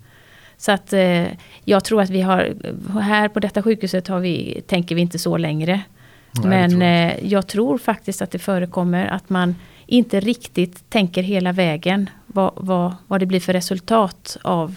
Så 0.57 0.71
att 0.71 0.93
eh, 0.93 1.25
jag 1.63 1.83
tror 1.83 2.01
att 2.01 2.09
vi 2.09 2.21
har, 2.21 2.53
här 2.99 3.27
på 3.27 3.39
detta 3.39 3.63
sjukhuset 3.63 4.07
har 4.07 4.19
vi, 4.19 4.61
tänker 4.67 4.95
vi 4.95 5.01
inte 5.01 5.19
så 5.19 5.37
längre. 5.37 5.81
Nej, 6.31 6.49
Men 6.49 6.69
tror 6.69 6.83
jag. 6.83 7.11
Eh, 7.11 7.31
jag 7.31 7.47
tror 7.47 7.77
faktiskt 7.77 8.21
att 8.21 8.31
det 8.31 8.39
förekommer 8.39 9.07
att 9.07 9.29
man 9.29 9.55
inte 9.85 10.19
riktigt 10.19 10.89
tänker 10.89 11.23
hela 11.23 11.51
vägen 11.51 12.09
vad, 12.25 12.51
vad, 12.55 12.95
vad 13.07 13.19
det 13.19 13.25
blir 13.25 13.39
för 13.39 13.53
resultat 13.53 14.37
av 14.41 14.75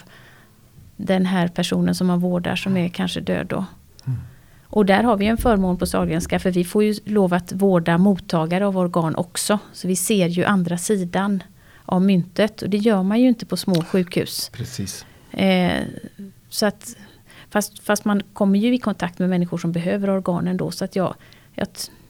den 0.95 1.25
här 1.25 1.47
personen 1.47 1.95
som 1.95 2.07
man 2.07 2.19
vårdar 2.19 2.55
som 2.55 2.77
är 2.77 2.89
kanske 2.89 3.19
död 3.19 3.47
då. 3.47 3.65
Och 4.69 4.85
där 4.85 5.03
har 5.03 5.17
vi 5.17 5.25
en 5.25 5.37
förmån 5.37 5.77
på 5.77 5.85
Sahlgrenska 5.85 6.39
för 6.39 6.51
vi 6.51 6.63
får 6.63 6.83
ju 6.83 6.95
lov 7.05 7.33
att 7.33 7.51
vårda 7.51 7.97
mottagare 7.97 8.67
av 8.67 8.77
organ 8.77 9.15
också. 9.15 9.59
Så 9.73 9.87
vi 9.87 9.95
ser 9.95 10.27
ju 10.27 10.45
andra 10.45 10.77
sidan 10.77 11.43
av 11.85 12.01
myntet 12.01 12.61
och 12.61 12.69
det 12.69 12.77
gör 12.77 13.03
man 13.03 13.19
ju 13.19 13.27
inte 13.27 13.45
på 13.45 13.57
små 13.57 13.81
sjukhus. 13.81 14.49
Precis. 14.53 15.05
Eh, 15.31 15.83
så 16.49 16.65
att, 16.65 16.95
fast, 17.49 17.79
fast, 17.79 18.05
man 18.05 18.21
kommer 18.33 18.59
ju 18.59 18.73
i 18.73 18.77
kontakt 18.77 19.19
med 19.19 19.29
människor 19.29 19.57
som 19.57 19.71
behöver 19.71 20.09
organen 20.09 20.57
då. 20.57 20.71
Så 20.71 20.85
att 20.85 20.95
jag, 20.95 21.15
jag 21.55 21.67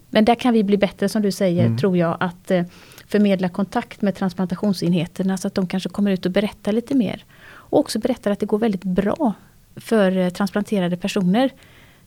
men 0.10 0.26
där 0.26 0.36
kan 0.36 0.54
vi 0.54 0.63
bli 0.63 0.78
bättre 0.78 1.10
som 1.10 1.22
du 1.22 1.32
säger, 1.32 1.65
mm. 1.65 1.78
tror 1.78 1.98
jag, 1.98 2.17
att 2.19 2.52
eh, 2.52 2.63
förmedla 3.08 3.50
kontakt 3.50 4.02
med 4.02 4.15
transplantationsenheterna 4.15 5.38
så 5.38 5.48
att 5.48 5.56
de 5.56 5.67
kanske 5.67 5.89
kommer 5.89 6.12
ut 6.12 6.26
och 6.26 6.32
berättar 6.32 6.72
lite 6.72 6.95
mer. 6.95 7.24
Och 7.41 7.80
också 7.80 8.00
berättar 8.00 8.32
att 8.32 8.39
det 8.39 8.45
går 8.45 8.60
väldigt 8.60 8.84
bra 8.84 9.34
för 9.76 10.17
eh, 10.17 10.30
transplanterade 10.30 10.98
personer. 10.98 11.52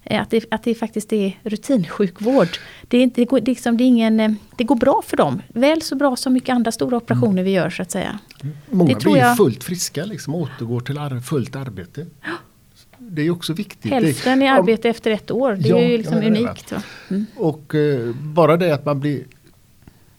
Eh, 0.04 0.22
att 0.22 0.30
det, 0.30 0.44
att 0.50 0.62
det 0.62 0.74
faktiskt 0.74 1.12
är 1.12 1.40
rutinsjukvård. 1.42 2.48
Det, 2.88 2.98
är 2.98 3.02
inte, 3.02 3.20
det, 3.20 3.24
går, 3.24 3.40
liksom, 3.40 3.76
det, 3.76 3.84
är 3.84 3.86
ingen, 3.86 4.20
eh, 4.20 4.32
det 4.56 4.64
går 4.64 4.76
bra 4.76 5.02
för 5.06 5.16
dem. 5.16 5.42
Väl 5.48 5.82
så 5.82 5.94
bra 5.96 6.16
som 6.16 6.32
mycket 6.32 6.54
andra 6.54 6.72
stora 6.72 6.96
operationer 6.96 7.32
mm. 7.32 7.44
vi 7.44 7.50
gör 7.50 7.70
så 7.70 7.82
att 7.82 7.90
säga. 7.90 8.18
Många 8.70 8.98
blir 8.98 9.16
jag... 9.16 9.36
fullt 9.36 9.64
friska, 9.64 10.04
liksom, 10.04 10.34
återgår 10.34 10.80
till 10.80 10.98
ar 10.98 11.20
fullt 11.20 11.56
arbete. 11.56 12.06
Det 12.98 13.22
är 13.22 13.30
också 13.30 13.52
viktigt. 13.52 13.92
Hälften 13.92 14.42
i 14.42 14.48
arbete 14.48 14.88
efter 14.88 15.10
ett 15.10 15.30
år, 15.30 15.52
det 15.52 15.68
ja, 15.68 15.78
är 15.78 15.88
ju 15.88 15.98
liksom 15.98 16.16
unikt. 16.16 16.72
Mm. 17.08 17.26
Och 17.36 17.74
eh, 17.74 18.14
bara 18.14 18.56
det 18.56 18.74
att 18.74 18.84
man 18.84 19.00
blir 19.00 19.24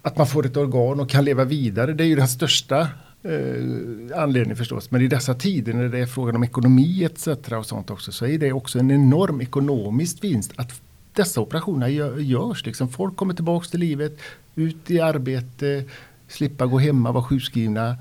att 0.01 0.17
man 0.17 0.27
får 0.27 0.45
ett 0.45 0.57
organ 0.57 0.99
och 0.99 1.09
kan 1.09 1.25
leva 1.25 1.43
vidare, 1.43 1.93
det 1.93 2.03
är 2.03 2.07
ju 2.07 2.15
den 2.15 2.27
största 2.27 2.87
eh, 3.23 4.21
anledning 4.21 4.55
förstås. 4.55 4.91
Men 4.91 5.01
i 5.01 5.07
dessa 5.07 5.33
tider 5.33 5.73
när 5.73 5.89
det 5.89 5.99
är 5.99 6.05
frågan 6.05 6.35
om 6.35 6.43
ekonomi 6.43 7.03
etc. 7.03 7.27
och 7.27 7.65
sånt 7.65 7.89
också 7.89 8.11
så 8.11 8.25
är 8.25 8.37
det 8.37 8.53
också 8.53 8.79
en 8.79 8.91
enorm 8.91 9.41
ekonomisk 9.41 10.23
vinst 10.23 10.53
att 10.55 10.81
dessa 11.13 11.41
operationer 11.41 11.87
görs. 12.19 12.65
Liksom. 12.65 12.89
Folk 12.89 13.15
kommer 13.15 13.33
tillbaks 13.33 13.69
till 13.69 13.79
livet, 13.79 14.17
ut 14.55 14.91
i 14.91 14.99
arbete, 14.99 15.83
slippa 16.27 16.65
gå 16.65 16.79
hemma, 16.79 17.11
vara 17.11 17.23
sjukskrivna. 17.23 17.97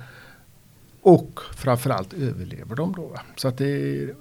Och 1.03 1.41
framförallt 1.57 2.13
överlever 2.13 2.77
de 2.77 2.93
då. 2.93 3.17
Så 3.37 3.49
att 3.49 3.59
det 3.59 3.69
är 3.69 4.15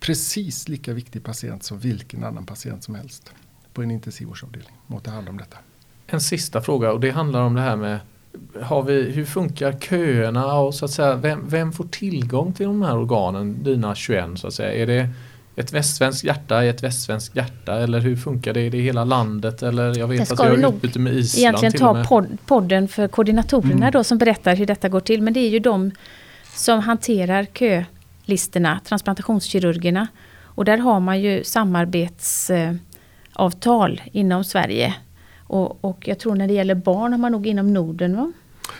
precis 0.00 0.68
lika 0.68 0.92
viktig 0.92 1.24
patient 1.24 1.62
som 1.62 1.78
vilken 1.78 2.24
annan 2.24 2.46
patient 2.46 2.84
som 2.84 2.94
helst 2.94 3.32
på 3.72 3.82
en 3.82 3.90
intensivvårdsavdelning. 3.90 4.74
Att 4.88 5.04
ta 5.04 5.10
hand 5.10 5.28
om 5.28 5.36
detta. 5.36 5.58
En 6.06 6.20
sista 6.20 6.62
fråga 6.62 6.92
och 6.92 7.00
det 7.00 7.10
handlar 7.10 7.42
om 7.42 7.54
det 7.54 7.60
här 7.60 7.76
med 7.76 8.00
har 8.62 8.82
vi, 8.82 9.10
hur 9.10 9.24
funkar 9.24 9.72
köerna 9.72 10.54
och 10.54 10.74
så 10.74 10.84
att 10.84 10.90
säga, 10.90 11.16
vem, 11.16 11.48
vem 11.48 11.72
får 11.72 11.84
tillgång 11.84 12.52
till 12.52 12.66
de 12.66 12.82
här 12.82 12.96
organen, 12.96 13.62
dina 13.64 13.94
21 13.94 14.24
så 14.36 14.46
att 14.46 14.54
säga? 14.54 14.72
Är 14.72 14.86
det, 14.86 15.08
ett 15.56 15.72
västsvenskt 15.72 16.24
hjärta 16.24 16.64
är 16.64 16.70
ett 16.70 16.82
västsvenskt 16.82 17.36
hjärta 17.36 17.78
eller 17.80 18.00
hur 18.00 18.16
funkar 18.16 18.52
det? 18.52 18.60
Är 18.60 18.70
det 18.70 18.76
i 18.78 18.82
hela 18.82 19.04
landet 19.04 19.62
eller 19.62 19.98
jag 19.98 20.08
vet 20.08 20.30
Jag 20.30 20.40
att 20.40 20.46
vi 20.56 20.62
har 20.62 20.72
utbyte 20.74 20.98
med 20.98 21.14
Island 21.14 21.40
Egentligen 21.42 21.72
till 21.72 21.80
ta 21.80 22.02
pod- 22.02 22.38
podden 22.46 22.88
för 22.88 23.08
koordinatorerna 23.08 23.72
Mm. 23.74 23.92
då 23.92 24.04
som 24.04 24.18
berättar 24.18 24.56
hur 24.56 24.66
detta 24.66 24.88
går 24.88 25.00
till. 25.00 25.22
Men 25.22 25.32
det 25.32 25.40
är 25.40 25.48
ju 25.50 25.58
de 25.58 25.90
som 26.54 26.80
hanterar 26.80 27.44
kölistorna, 27.44 28.80
transplantationskirurgerna. 28.84 30.06
Och 30.42 30.64
där 30.64 30.78
har 30.78 31.00
man 31.00 31.20
ju 31.20 31.44
samarbetsavtal 31.44 34.02
inom 34.12 34.44
Sverige. 34.44 34.94
Och, 35.46 35.84
och 35.84 36.08
jag 36.08 36.18
tror 36.18 36.34
när 36.34 36.46
det 36.48 36.54
gäller 36.54 36.74
barn 36.74 37.12
har 37.12 37.18
man 37.18 37.32
nog 37.32 37.46
inom 37.46 37.72
Norden 37.74 38.16
va? 38.16 38.32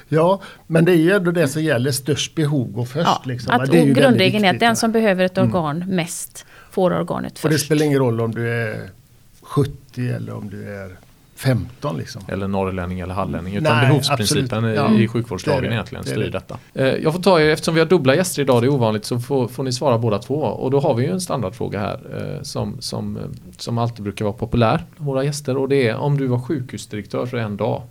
Ja, 0.09 0.41
men 0.67 0.85
det 0.85 0.93
är 0.93 0.97
ju 0.97 1.13
ändå 1.13 1.31
det 1.31 1.49
som 1.49 1.63
gäller 1.63 1.91
störst 1.91 2.35
behov 2.35 2.73
går 2.73 2.85
först. 2.85 3.07
Ja, 3.07 3.23
liksom. 3.25 3.53
att, 3.61 3.71
det 3.71 3.79
är 3.79 3.87
ju 3.87 3.95
grundregeln 3.95 4.45
är 4.45 4.55
att 4.55 4.61
den 4.61 4.77
som 4.77 4.93
behöver 4.93 5.25
ett 5.25 5.39
Mm. 5.39 5.51
organ 5.51 5.85
mest 5.89 6.47
får 6.71 6.93
organet 6.93 7.45
Och 7.45 7.49
det 7.51 7.55
först. 7.55 7.65
spelar 7.67 7.87
ingen 7.87 7.99
roll 7.99 8.21
om 8.21 8.35
du 8.35 8.49
är 8.51 8.91
70 9.43 10.09
eller 10.09 10.35
om 10.35 10.51
du 10.51 10.75
är 10.75 10.97
15 11.45 11.97
liksom. 11.99 12.23
Eller 12.29 12.49
norrlänning 12.49 13.01
eller 13.01 13.15
hallänning. 13.15 13.55
Utan 13.57 13.77
Nej, 13.77 13.87
behovsprincipen 13.89 14.65
i- 14.65 14.75
Ja. 14.75 14.93
i 14.95 15.09
sjukvårdslagen 15.09 15.63
Det 15.63 15.69
det. 15.69 15.75
egentligen 15.75 16.05
Det 16.05 16.11
styr 16.11 16.21
det. 16.23 16.31
detta. 16.31 16.59
Eh, 16.75 16.87
Jag 16.87 17.13
får 17.13 17.23
ta 17.23 17.41
er, 17.41 17.49
eftersom 17.51 17.75
vi 17.75 17.81
har 17.81 17.87
dubbla 17.87 18.15
gäster 18.17 18.43
idag, 18.43 18.63
det 18.63 18.67
är 18.67 18.73
ovanligt, 18.73 19.05
så 19.05 19.19
får, 19.21 19.49
får 19.49 19.63
ni 19.63 19.73
svara 19.73 19.99
båda 19.99 20.19
två. 20.19 20.35
Och 20.35 20.71
då 20.71 20.81
har 20.81 20.95
vi 20.95 21.05
ju 21.05 21.11
en 21.13 21.21
standardfråga 21.21 21.79
här 21.81 22.01
eh, 22.37 22.43
som, 22.43 22.77
som, 22.81 23.17
eh, 23.17 23.23
som 23.59 23.79
alltid 23.79 24.03
brukar 24.03 24.25
vara 24.25 24.35
populär, 24.35 24.85
våra 24.97 25.25
gäster. 25.25 25.57
Och 25.57 25.69
det 25.69 25.89
är 25.89 25.97
om 25.97 26.17
du 26.19 26.27
var 26.27 26.39
sjukhusdirektör 26.41 27.27
för 27.27 27.37
en 27.37 27.57
dag, 27.57 27.83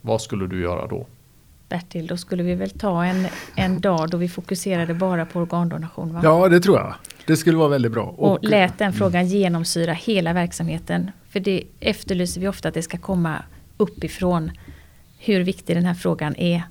vad 0.00 0.20
skulle 0.22 0.46
du 0.46 0.60
göra 0.60 0.86
då? 0.86 1.06
Bertil, 1.68 2.06
då 2.06 2.16
skulle 2.16 2.42
vi 2.42 2.54
väl 2.54 2.70
ta 2.70 3.04
en, 3.04 3.26
en 3.54 3.80
dag 3.80 4.10
då 4.10 4.16
vi 4.16 4.28
fokuserade 4.28 4.94
bara 4.94 5.26
på 5.26 5.38
organdonation 5.40 6.14
va? 6.14 6.20
Ja, 6.22 6.48
det 6.48 6.60
tror 6.60 6.76
jag. 6.78 6.94
Det 7.26 7.36
skulle 7.36 7.56
vara 7.56 7.68
väldigt 7.68 7.92
bra. 7.92 8.02
Och 8.04 8.38
lät 8.44 8.78
den 8.78 8.92
frågan 8.92 9.26
genomsyra 9.26 9.92
hela 9.92 10.32
verksamheten. 10.32 11.10
För 11.36 11.40
det 11.40 11.62
efterlyser 11.80 12.40
vi 12.40 12.48
ofta 12.48 12.68
att 12.68 12.74
det 12.74 12.82
ska 12.82 12.98
komma 12.98 13.42
uppifrån 13.76 14.50
hur 15.18 15.40
viktig 15.40 15.76
den 15.76 15.84
här 15.84 15.94
frågan 15.94 16.36
är. 16.36 16.62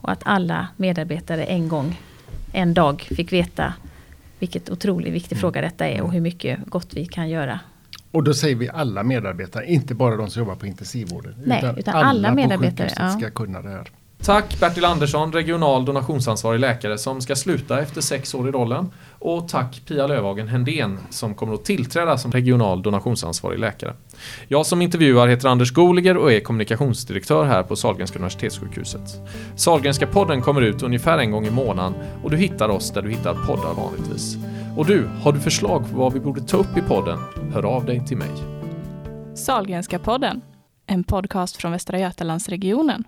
Och 0.00 0.10
att 0.10 0.20
alla 0.24 0.68
medarbetare 0.76 1.44
en 1.44 1.68
gång, 1.68 2.00
en 2.52 2.74
dag 2.74 3.00
fick 3.00 3.32
veta 3.32 3.74
vilket 4.38 4.70
otroligt 4.70 5.12
viktig 5.12 5.38
fråga 5.38 5.60
detta 5.60 5.88
är 5.88 6.02
och 6.02 6.12
hur 6.12 6.20
mycket 6.20 6.58
gott 6.66 6.94
vi 6.94 7.06
kan 7.06 7.28
göra. 7.28 7.60
Och 8.10 8.24
då 8.24 8.34
säger 8.34 8.56
vi 8.56 8.68
alla 8.68 9.02
medarbetare, 9.02 9.66
inte 9.66 9.94
bara 9.94 10.16
de 10.16 10.30
som 10.30 10.40
jobbar 10.40 10.54
på 10.54 10.66
intensivvården. 10.66 11.34
Nej, 11.44 11.74
utan 11.76 11.94
alla 11.94 12.28
på 12.28 12.34
medarbetare, 12.34 12.88
sjukhuset 12.88 12.98
ja. 12.98 13.18
ska 13.18 13.30
kunna 13.30 13.62
det 13.62 13.70
här. 13.70 13.90
Tack 14.22 14.60
Bertil 14.60 14.84
Andersson, 14.84 15.32
regional 15.32 15.84
donationsansvarig 15.84 16.60
läkare 16.60 16.98
som 16.98 17.20
ska 17.20 17.36
sluta 17.36 17.80
efter 17.80 18.00
sex 18.00 18.34
år 18.34 18.48
i 18.48 18.52
rollen. 18.52 18.90
Och 19.20 19.48
tack 19.48 19.82
Pia 19.86 20.06
Lövhagen 20.06 20.48
Händén 20.48 20.98
som 21.10 21.34
kommer 21.34 21.54
att 21.54 21.64
tillträda 21.64 22.18
som 22.18 22.32
regional 22.32 22.82
donationsansvarig 22.82 23.58
läkare. 23.58 23.94
Jag 24.48 24.66
som 24.66 24.82
intervjuar 24.82 25.28
heter 25.28 25.48
Anders 25.48 25.72
Goliger 25.72 26.16
och 26.16 26.32
är 26.32 26.40
kommunikationsdirektör 26.40 27.44
här 27.44 27.62
på 27.62 27.76
Sahlgrenska 27.76 28.18
Universitetssjukhuset. 28.18 29.00
Sahlgrenska 29.56 30.06
podden 30.06 30.42
kommer 30.42 30.62
ut 30.62 30.82
ungefär 30.82 31.18
en 31.18 31.30
gång 31.30 31.46
i 31.46 31.50
månaden 31.50 31.94
och 32.22 32.30
du 32.30 32.36
hittar 32.36 32.68
oss 32.68 32.90
där 32.90 33.02
du 33.02 33.10
hittar 33.10 33.34
poddar 33.34 33.74
vanligtvis. 33.74 34.36
Och 34.76 34.86
du, 34.86 35.06
har 35.22 35.32
du 35.32 35.40
förslag 35.40 35.90
på 35.90 35.98
vad 35.98 36.12
vi 36.12 36.20
borde 36.20 36.40
ta 36.40 36.56
upp 36.56 36.76
i 36.76 36.80
podden? 36.80 37.18
Hör 37.52 37.64
av 37.64 37.84
dig 37.84 38.06
till 38.06 38.16
mig. 38.16 38.30
Sahlgrenska 39.34 39.98
podden, 39.98 40.40
en 40.86 41.04
podcast 41.04 41.56
från 41.56 41.72
Västra 41.72 41.98
Götalandsregionen. 41.98 43.04